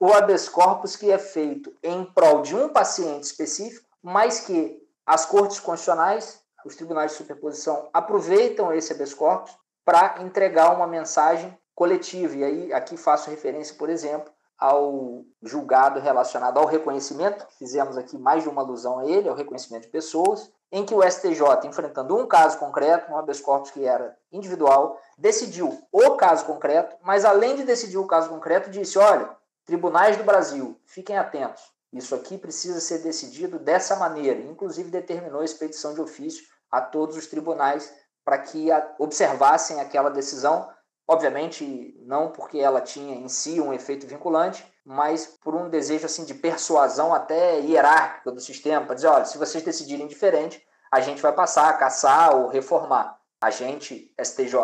O, 0.00 0.08
o 0.08 0.12
habeas 0.12 0.48
corpus 0.48 0.96
que 0.96 1.08
é 1.08 1.16
feito 1.16 1.72
em 1.84 2.04
prol 2.04 2.42
de 2.42 2.56
um 2.56 2.68
paciente 2.68 3.22
específico, 3.22 3.86
mas 4.02 4.40
que 4.40 4.76
as 5.06 5.24
cortes 5.24 5.60
constitucionais, 5.60 6.42
os 6.66 6.74
tribunais 6.74 7.12
de 7.12 7.18
superposição, 7.18 7.88
aproveitam 7.92 8.72
esse 8.72 8.92
habeas 8.92 9.14
corpus 9.14 9.56
para 9.84 10.16
entregar 10.22 10.74
uma 10.74 10.86
mensagem 10.88 11.56
coletivo. 11.76 12.38
E 12.38 12.44
aí 12.44 12.72
aqui 12.72 12.96
faço 12.96 13.30
referência, 13.30 13.76
por 13.76 13.88
exemplo, 13.88 14.32
ao 14.60 15.24
julgado 15.42 15.98
relacionado 15.98 16.58
ao 16.58 16.66
reconhecimento, 16.66 17.46
fizemos 17.58 17.96
aqui 17.96 18.18
mais 18.18 18.42
de 18.42 18.48
uma 18.50 18.60
alusão 18.60 18.98
a 18.98 19.06
ele, 19.06 19.28
ao 19.28 19.34
reconhecimento 19.34 19.84
de 19.84 19.88
pessoas, 19.88 20.52
em 20.70 20.84
que 20.84 20.94
o 20.94 21.02
STJ, 21.02 21.66
enfrentando 21.66 22.14
um 22.14 22.26
caso 22.26 22.58
concreto, 22.58 23.10
um 23.10 23.16
habeas 23.16 23.40
corpus 23.40 23.70
que 23.70 23.84
era 23.84 24.16
individual, 24.30 25.00
decidiu 25.16 25.82
o 25.90 26.10
caso 26.10 26.44
concreto, 26.44 26.94
mas 27.02 27.24
além 27.24 27.56
de 27.56 27.64
decidir 27.64 27.96
o 27.96 28.06
caso 28.06 28.28
concreto, 28.28 28.70
disse: 28.70 28.98
olha, 28.98 29.30
tribunais 29.64 30.18
do 30.18 30.24
Brasil, 30.24 30.78
fiquem 30.84 31.16
atentos, 31.16 31.62
isso 31.92 32.14
aqui 32.14 32.38
precisa 32.38 32.80
ser 32.80 32.98
decidido 32.98 33.58
dessa 33.58 33.96
maneira. 33.96 34.40
Inclusive, 34.40 34.90
determinou 34.90 35.40
a 35.40 35.44
expedição 35.44 35.94
de 35.94 36.00
ofício 36.00 36.44
a 36.70 36.80
todos 36.80 37.16
os 37.16 37.26
tribunais 37.26 37.92
para 38.24 38.38
que 38.38 38.68
observassem 38.98 39.80
aquela 39.80 40.10
decisão 40.10 40.68
Obviamente, 41.10 41.92
não 42.06 42.30
porque 42.30 42.60
ela 42.60 42.80
tinha 42.80 43.16
em 43.16 43.26
si 43.26 43.60
um 43.60 43.72
efeito 43.72 44.06
vinculante, 44.06 44.64
mas 44.84 45.26
por 45.26 45.56
um 45.56 45.68
desejo 45.68 46.06
assim 46.06 46.24
de 46.24 46.34
persuasão 46.34 47.12
até 47.12 47.58
hierárquica 47.58 48.30
do 48.30 48.38
sistema, 48.38 48.86
para 48.86 48.94
dizer, 48.94 49.08
olha, 49.08 49.24
se 49.24 49.36
vocês 49.36 49.64
decidirem 49.64 50.06
diferente, 50.06 50.64
a 50.88 51.00
gente 51.00 51.20
vai 51.20 51.32
passar 51.32 51.68
a 51.68 51.72
caçar 51.72 52.36
ou 52.36 52.46
reformar 52.46 53.18
a 53.40 53.50
gente 53.50 54.14
STJ. 54.22 54.54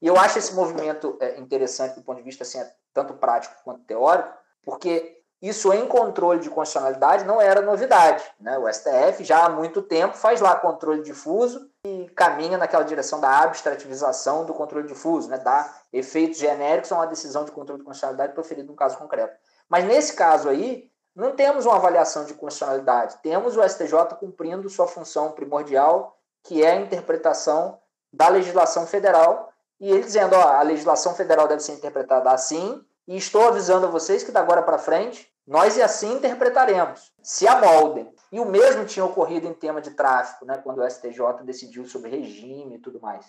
E 0.00 0.06
eu 0.06 0.16
acho 0.16 0.38
esse 0.38 0.54
movimento 0.54 1.18
é, 1.20 1.38
interessante 1.38 1.96
do 1.96 2.02
ponto 2.02 2.16
de 2.16 2.22
vista 2.22 2.44
assim, 2.44 2.64
tanto 2.94 3.12
prático 3.12 3.56
quanto 3.62 3.84
teórico, 3.84 4.32
porque 4.62 5.19
isso 5.42 5.72
em 5.72 5.86
controle 5.86 6.40
de 6.40 6.50
constitucionalidade 6.50 7.24
não 7.24 7.40
era 7.40 7.62
novidade. 7.62 8.22
Né? 8.38 8.58
O 8.58 8.70
STF 8.70 9.24
já 9.24 9.46
há 9.46 9.48
muito 9.48 9.80
tempo 9.80 10.16
faz 10.16 10.40
lá 10.40 10.54
controle 10.54 11.02
difuso 11.02 11.70
e 11.86 12.10
caminha 12.14 12.58
naquela 12.58 12.84
direção 12.84 13.20
da 13.20 13.38
abstrativização 13.38 14.44
do 14.44 14.52
controle 14.52 14.86
difuso, 14.86 15.30
né? 15.30 15.38
dá 15.38 15.72
efeitos 15.92 16.38
genéricos 16.38 16.92
a 16.92 16.96
uma 16.96 17.06
decisão 17.06 17.44
de 17.44 17.52
controle 17.52 17.80
de 17.80 17.86
constitucionalidade 17.86 18.34
proferida 18.34 18.68
num 18.68 18.76
caso 18.76 18.98
concreto. 18.98 19.34
Mas 19.68 19.84
nesse 19.84 20.12
caso 20.12 20.48
aí, 20.48 20.90
não 21.14 21.34
temos 21.34 21.64
uma 21.64 21.76
avaliação 21.76 22.24
de 22.24 22.34
constitucionalidade, 22.34 23.18
temos 23.22 23.56
o 23.56 23.66
STJ 23.66 24.16
cumprindo 24.18 24.68
sua 24.68 24.86
função 24.86 25.32
primordial, 25.32 26.18
que 26.42 26.62
é 26.62 26.72
a 26.72 26.80
interpretação 26.80 27.78
da 28.12 28.28
legislação 28.28 28.86
federal, 28.86 29.50
e 29.80 29.90
ele 29.90 30.02
dizendo, 30.02 30.36
ó, 30.36 30.42
a 30.42 30.62
legislação 30.62 31.14
federal 31.14 31.48
deve 31.48 31.62
ser 31.62 31.72
interpretada 31.72 32.30
assim, 32.30 32.84
e 33.10 33.16
estou 33.16 33.48
avisando 33.48 33.86
a 33.86 33.90
vocês 33.90 34.22
que 34.22 34.30
da 34.30 34.38
agora 34.38 34.62
para 34.62 34.78
frente 34.78 35.28
nós 35.44 35.76
e 35.76 35.82
assim 35.82 36.12
interpretaremos. 36.12 37.10
Se 37.20 37.44
amoldem. 37.44 38.08
E 38.30 38.38
o 38.38 38.44
mesmo 38.44 38.86
tinha 38.86 39.04
ocorrido 39.04 39.48
em 39.48 39.52
tema 39.52 39.80
de 39.80 39.90
tráfico, 39.90 40.44
né, 40.46 40.58
quando 40.58 40.78
o 40.78 40.88
STJ 40.88 41.42
decidiu 41.44 41.84
sobre 41.84 42.08
regime 42.08 42.76
e 42.76 42.78
tudo 42.78 43.00
mais. 43.00 43.26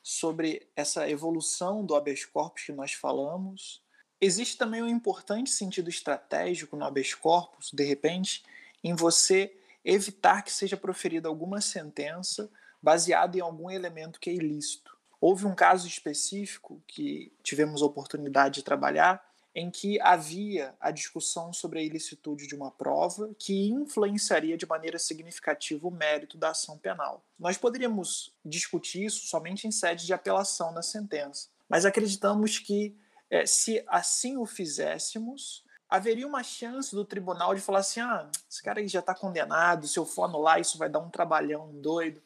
Sobre 0.00 0.70
essa 0.76 1.10
evolução 1.10 1.84
do 1.84 1.96
habeas 1.96 2.24
corpus 2.24 2.66
que 2.66 2.72
nós 2.72 2.92
falamos, 2.92 3.82
existe 4.20 4.56
também 4.56 4.80
um 4.80 4.88
importante 4.88 5.50
sentido 5.50 5.90
estratégico 5.90 6.76
no 6.76 6.84
habeas 6.84 7.14
corpus, 7.14 7.72
de 7.74 7.82
repente, 7.82 8.44
em 8.84 8.94
você 8.94 9.52
evitar 9.84 10.42
que 10.42 10.52
seja 10.52 10.76
proferida 10.76 11.26
alguma 11.26 11.60
sentença 11.60 12.48
baseada 12.80 13.36
em 13.36 13.40
algum 13.40 13.68
elemento 13.68 14.20
que 14.20 14.30
é 14.30 14.34
ilícito. 14.34 14.95
Houve 15.28 15.44
um 15.44 15.56
caso 15.56 15.88
específico 15.88 16.80
que 16.86 17.32
tivemos 17.42 17.82
a 17.82 17.86
oportunidade 17.86 18.60
de 18.60 18.62
trabalhar 18.62 19.20
em 19.52 19.72
que 19.72 20.00
havia 20.00 20.72
a 20.78 20.92
discussão 20.92 21.52
sobre 21.52 21.80
a 21.80 21.82
ilicitude 21.82 22.46
de 22.46 22.54
uma 22.54 22.70
prova 22.70 23.34
que 23.36 23.68
influenciaria 23.68 24.56
de 24.56 24.64
maneira 24.64 25.00
significativa 25.00 25.88
o 25.88 25.90
mérito 25.90 26.38
da 26.38 26.50
ação 26.50 26.78
penal. 26.78 27.24
Nós 27.36 27.58
poderíamos 27.58 28.32
discutir 28.44 29.04
isso 29.06 29.26
somente 29.26 29.66
em 29.66 29.72
sede 29.72 30.06
de 30.06 30.14
apelação 30.14 30.70
na 30.70 30.80
sentença, 30.80 31.48
mas 31.68 31.84
acreditamos 31.84 32.60
que, 32.60 32.96
é, 33.28 33.44
se 33.44 33.84
assim 33.88 34.36
o 34.36 34.46
fizéssemos, 34.46 35.64
haveria 35.88 36.28
uma 36.28 36.44
chance 36.44 36.94
do 36.94 37.04
tribunal 37.04 37.52
de 37.52 37.60
falar 37.60 37.80
assim: 37.80 37.98
ah, 37.98 38.30
esse 38.48 38.62
cara 38.62 38.78
aí 38.78 38.86
já 38.86 39.00
está 39.00 39.12
condenado, 39.12 39.88
se 39.88 39.98
eu 39.98 40.06
for 40.06 40.22
anular, 40.22 40.60
isso 40.60 40.78
vai 40.78 40.88
dar 40.88 41.00
um 41.00 41.10
trabalhão 41.10 41.72
doido. 41.80 42.22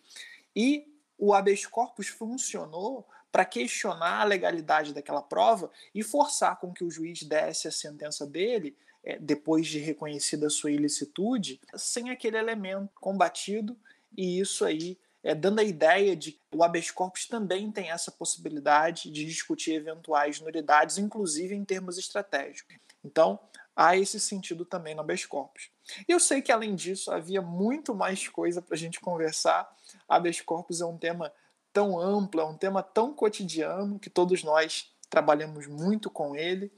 E 0.55 0.90
o 1.21 1.35
habeas 1.35 1.67
corpus 1.67 2.09
funcionou 2.09 3.07
para 3.31 3.45
questionar 3.45 4.23
a 4.23 4.25
legalidade 4.25 4.95
daquela 4.95 5.23
prova 5.23 5.71
e 5.95 6.03
forçar 6.03 6.59
com 6.59 6.73
que 6.73 6.83
o 6.83 6.91
juiz 6.91 7.23
desse 7.23 7.69
a 7.69 7.71
sentença 7.71 8.27
dele, 8.27 8.77
é, 9.05 9.19
depois 9.19 9.67
de 9.67 9.79
reconhecida 9.79 10.51
sua 10.51 10.73
ilicitude, 10.73 11.61
sem 11.77 12.11
aquele 12.11 12.39
elemento 12.39 12.91
combatido, 13.01 13.79
e 14.17 14.41
isso 14.41 14.65
aí 14.65 14.99
é, 15.23 15.35
dando 15.35 15.61
a 15.61 15.65
ideia 15.65 16.17
de 16.17 16.33
que 16.33 16.41
o 16.55 16.65
habeas 16.65 16.91
corpus 16.91 17.27
também 17.27 17.71
tem 17.71 17.91
essa 17.91 18.11
possibilidade 18.11 19.11
de 19.11 19.25
discutir 19.25 19.75
eventuais 19.75 20.41
nulidades, 20.41 20.99
inclusive 20.99 21.55
em 21.55 21.65
termos 21.65 21.99
estratégicos. 21.99 22.75
Então, 23.05 23.39
há 23.77 23.97
esse 23.97 24.19
sentido 24.19 24.65
também 24.65 24.95
no 24.95 25.03
habeas 25.03 25.25
corpus. 25.25 25.71
Eu 26.09 26.19
sei 26.19 26.43
que, 26.43 26.53
além 26.53 26.75
disso, 26.75 27.11
havia 27.11 27.43
muito 27.43 27.95
mais 27.95 28.27
coisa 28.29 28.61
para 28.61 28.75
a 28.75 28.79
gente 28.79 29.01
conversar. 29.01 29.71
Habeas 30.11 30.41
corpus 30.41 30.81
é 30.81 30.85
um 30.85 30.99
tema 30.99 31.33
tão 31.73 31.99
amplo, 31.99 32.41
é 32.41 32.45
um 32.45 32.57
tema 32.57 32.83
tão 32.83 33.15
cotidiano 33.15 33.99
que 33.99 34.11
todos 34.11 34.43
nós 34.43 34.93
trabalhamos 35.09 35.69
muito 35.69 36.11
com 36.11 36.35
ele. 36.35 36.73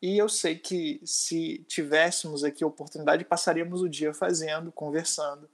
E 0.00 0.16
eu 0.16 0.28
sei 0.28 0.56
que 0.56 1.00
se 1.04 1.64
tivéssemos 1.68 2.42
aqui 2.42 2.64
a 2.64 2.66
oportunidade, 2.66 3.24
passaríamos 3.24 3.82
o 3.82 3.88
dia 3.88 4.14
fazendo, 4.14 4.72
conversando, 4.72 5.48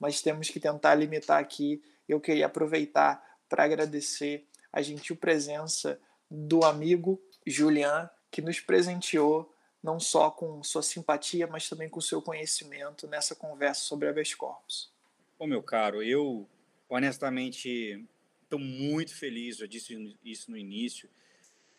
mas 0.00 0.20
temos 0.20 0.48
que 0.48 0.58
tentar 0.58 0.94
limitar 0.96 1.38
aqui. 1.38 1.80
Eu 2.08 2.20
queria 2.20 2.46
aproveitar 2.46 3.22
para 3.48 3.64
agradecer 3.64 4.46
a 4.72 4.82
gentil 4.82 5.14
presença 5.14 6.00
do 6.28 6.64
amigo 6.64 7.22
Julian, 7.46 8.10
que 8.30 8.42
nos 8.42 8.58
presenteou 8.58 9.52
não 9.82 10.00
só 10.00 10.30
com 10.30 10.62
sua 10.62 10.82
simpatia, 10.82 11.46
mas 11.46 11.68
também 11.68 11.88
com 11.88 12.00
seu 12.00 12.22
conhecimento 12.22 13.06
nessa 13.06 13.34
conversa 13.34 13.82
sobre 13.82 14.08
habeas 14.08 14.32
corpus. 14.32 14.90
Ô, 15.38 15.46
meu 15.46 15.62
caro, 15.62 16.02
eu 16.02 16.48
honestamente 16.94 18.04
estou 18.42 18.58
muito 18.58 19.14
feliz, 19.14 19.60
eu 19.60 19.66
disse 19.66 20.18
isso 20.22 20.50
no 20.50 20.58
início, 20.58 21.08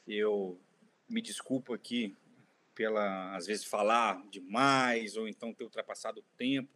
eu 0.08 0.60
me 1.08 1.22
desculpo 1.22 1.74
aqui 1.74 2.16
pela, 2.74 3.36
às 3.36 3.46
vezes, 3.46 3.64
falar 3.64 4.26
demais 4.30 5.16
ou 5.16 5.28
então 5.28 5.54
ter 5.54 5.64
ultrapassado 5.64 6.20
o 6.20 6.24
tempo, 6.36 6.70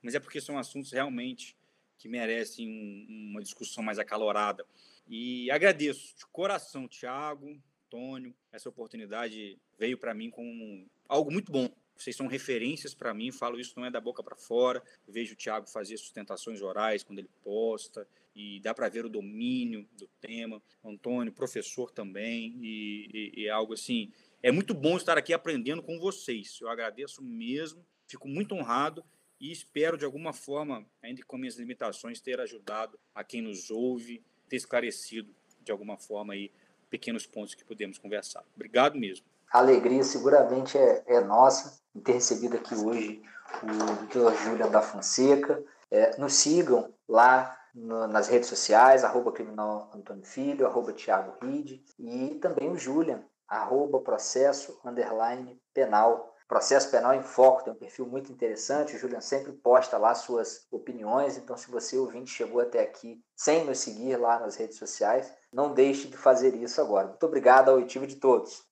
mas 0.00 0.14
é 0.14 0.20
porque 0.20 0.40
são 0.40 0.56
assuntos 0.56 0.92
realmente 0.92 1.56
que 1.98 2.08
merecem 2.08 2.70
um, 2.70 3.30
uma 3.32 3.42
discussão 3.42 3.82
mais 3.82 3.98
acalorada. 3.98 4.64
E 5.08 5.50
agradeço 5.50 6.16
de 6.16 6.24
coração, 6.26 6.86
Tiago, 6.86 7.60
Antônio, 7.86 8.32
essa 8.52 8.68
oportunidade 8.68 9.58
veio 9.76 9.98
para 9.98 10.14
mim 10.14 10.30
como 10.30 10.88
algo 11.08 11.32
muito 11.32 11.50
bom. 11.50 11.68
Vocês 12.00 12.16
são 12.16 12.26
referências 12.26 12.94
para 12.94 13.12
mim, 13.12 13.30
falo 13.30 13.60
isso 13.60 13.74
não 13.76 13.84
é 13.84 13.90
da 13.90 14.00
boca 14.00 14.22
para 14.22 14.34
fora. 14.34 14.82
Vejo 15.06 15.34
o 15.34 15.36
Tiago 15.36 15.68
fazer 15.68 15.98
sustentações 15.98 16.62
orais 16.62 17.02
quando 17.02 17.18
ele 17.18 17.28
posta, 17.44 18.08
e 18.34 18.58
dá 18.60 18.72
para 18.72 18.88
ver 18.88 19.04
o 19.04 19.08
domínio 19.10 19.86
do 19.98 20.06
tema. 20.18 20.62
Antônio, 20.82 21.30
professor 21.30 21.90
também, 21.90 22.58
e, 22.62 23.10
e, 23.12 23.42
e 23.42 23.50
algo 23.50 23.74
assim. 23.74 24.10
É 24.42 24.50
muito 24.50 24.72
bom 24.72 24.96
estar 24.96 25.18
aqui 25.18 25.34
aprendendo 25.34 25.82
com 25.82 25.98
vocês. 25.98 26.58
Eu 26.62 26.70
agradeço 26.70 27.22
mesmo, 27.22 27.84
fico 28.06 28.26
muito 28.26 28.54
honrado 28.54 29.04
e 29.38 29.52
espero 29.52 29.98
de 29.98 30.06
alguma 30.06 30.32
forma, 30.32 30.86
ainda 31.02 31.22
com 31.24 31.36
minhas 31.36 31.56
limitações, 31.56 32.18
ter 32.18 32.40
ajudado 32.40 32.98
a 33.14 33.22
quem 33.22 33.42
nos 33.42 33.70
ouve, 33.70 34.22
ter 34.48 34.56
esclarecido 34.56 35.34
de 35.60 35.70
alguma 35.70 35.98
forma 35.98 36.32
aí 36.32 36.50
pequenos 36.88 37.26
pontos 37.26 37.54
que 37.54 37.62
podemos 37.62 37.98
conversar. 37.98 38.42
Obrigado 38.54 38.98
mesmo. 38.98 39.29
A 39.52 39.58
alegria 39.58 40.04
seguramente 40.04 40.78
é, 40.78 41.02
é 41.06 41.20
nossa 41.20 41.80
em 41.94 42.00
ter 42.00 42.12
recebido 42.12 42.56
aqui 42.56 42.74
hoje 42.74 43.20
o 43.62 44.06
Dr. 44.06 44.32
Julian 44.44 44.68
da 44.68 44.80
Fonseca. 44.80 45.62
É, 45.90 46.16
nos 46.18 46.34
sigam 46.34 46.94
lá 47.08 47.58
no, 47.74 48.06
nas 48.06 48.28
redes 48.28 48.48
sociais, 48.48 49.02
arroba 49.02 49.32
criminal 49.32 49.90
Antônio 49.92 50.24
Filho, 50.24 50.66
arroba 50.66 50.94
Ride, 51.42 51.84
e 51.98 52.36
também 52.36 52.70
o 52.70 52.76
Julian, 52.76 53.24
arroba 53.48 54.00
processo 54.00 54.78
underline 54.84 55.60
penal. 55.74 56.32
Processo 56.46 56.90
Penal 56.90 57.14
em 57.14 57.22
Foco 57.22 57.62
tem 57.62 57.72
um 57.72 57.76
perfil 57.76 58.06
muito 58.06 58.32
interessante. 58.32 58.96
O 58.96 58.98
Julian 58.98 59.20
sempre 59.20 59.52
posta 59.52 59.96
lá 59.96 60.16
suas 60.16 60.66
opiniões. 60.68 61.36
Então, 61.36 61.56
se 61.56 61.70
você 61.70 61.96
ouvinte 61.96 62.28
chegou 62.28 62.60
até 62.60 62.80
aqui 62.82 63.22
sem 63.36 63.64
nos 63.64 63.78
seguir 63.78 64.16
lá 64.16 64.40
nas 64.40 64.56
redes 64.56 64.76
sociais, 64.76 65.32
não 65.52 65.72
deixe 65.72 66.08
de 66.08 66.16
fazer 66.16 66.52
isso 66.56 66.80
agora. 66.80 67.06
Muito 67.06 67.24
obrigado 67.24 67.68
ao 67.68 67.76
oitivo 67.76 68.04
de 68.04 68.16
todos. 68.16 68.68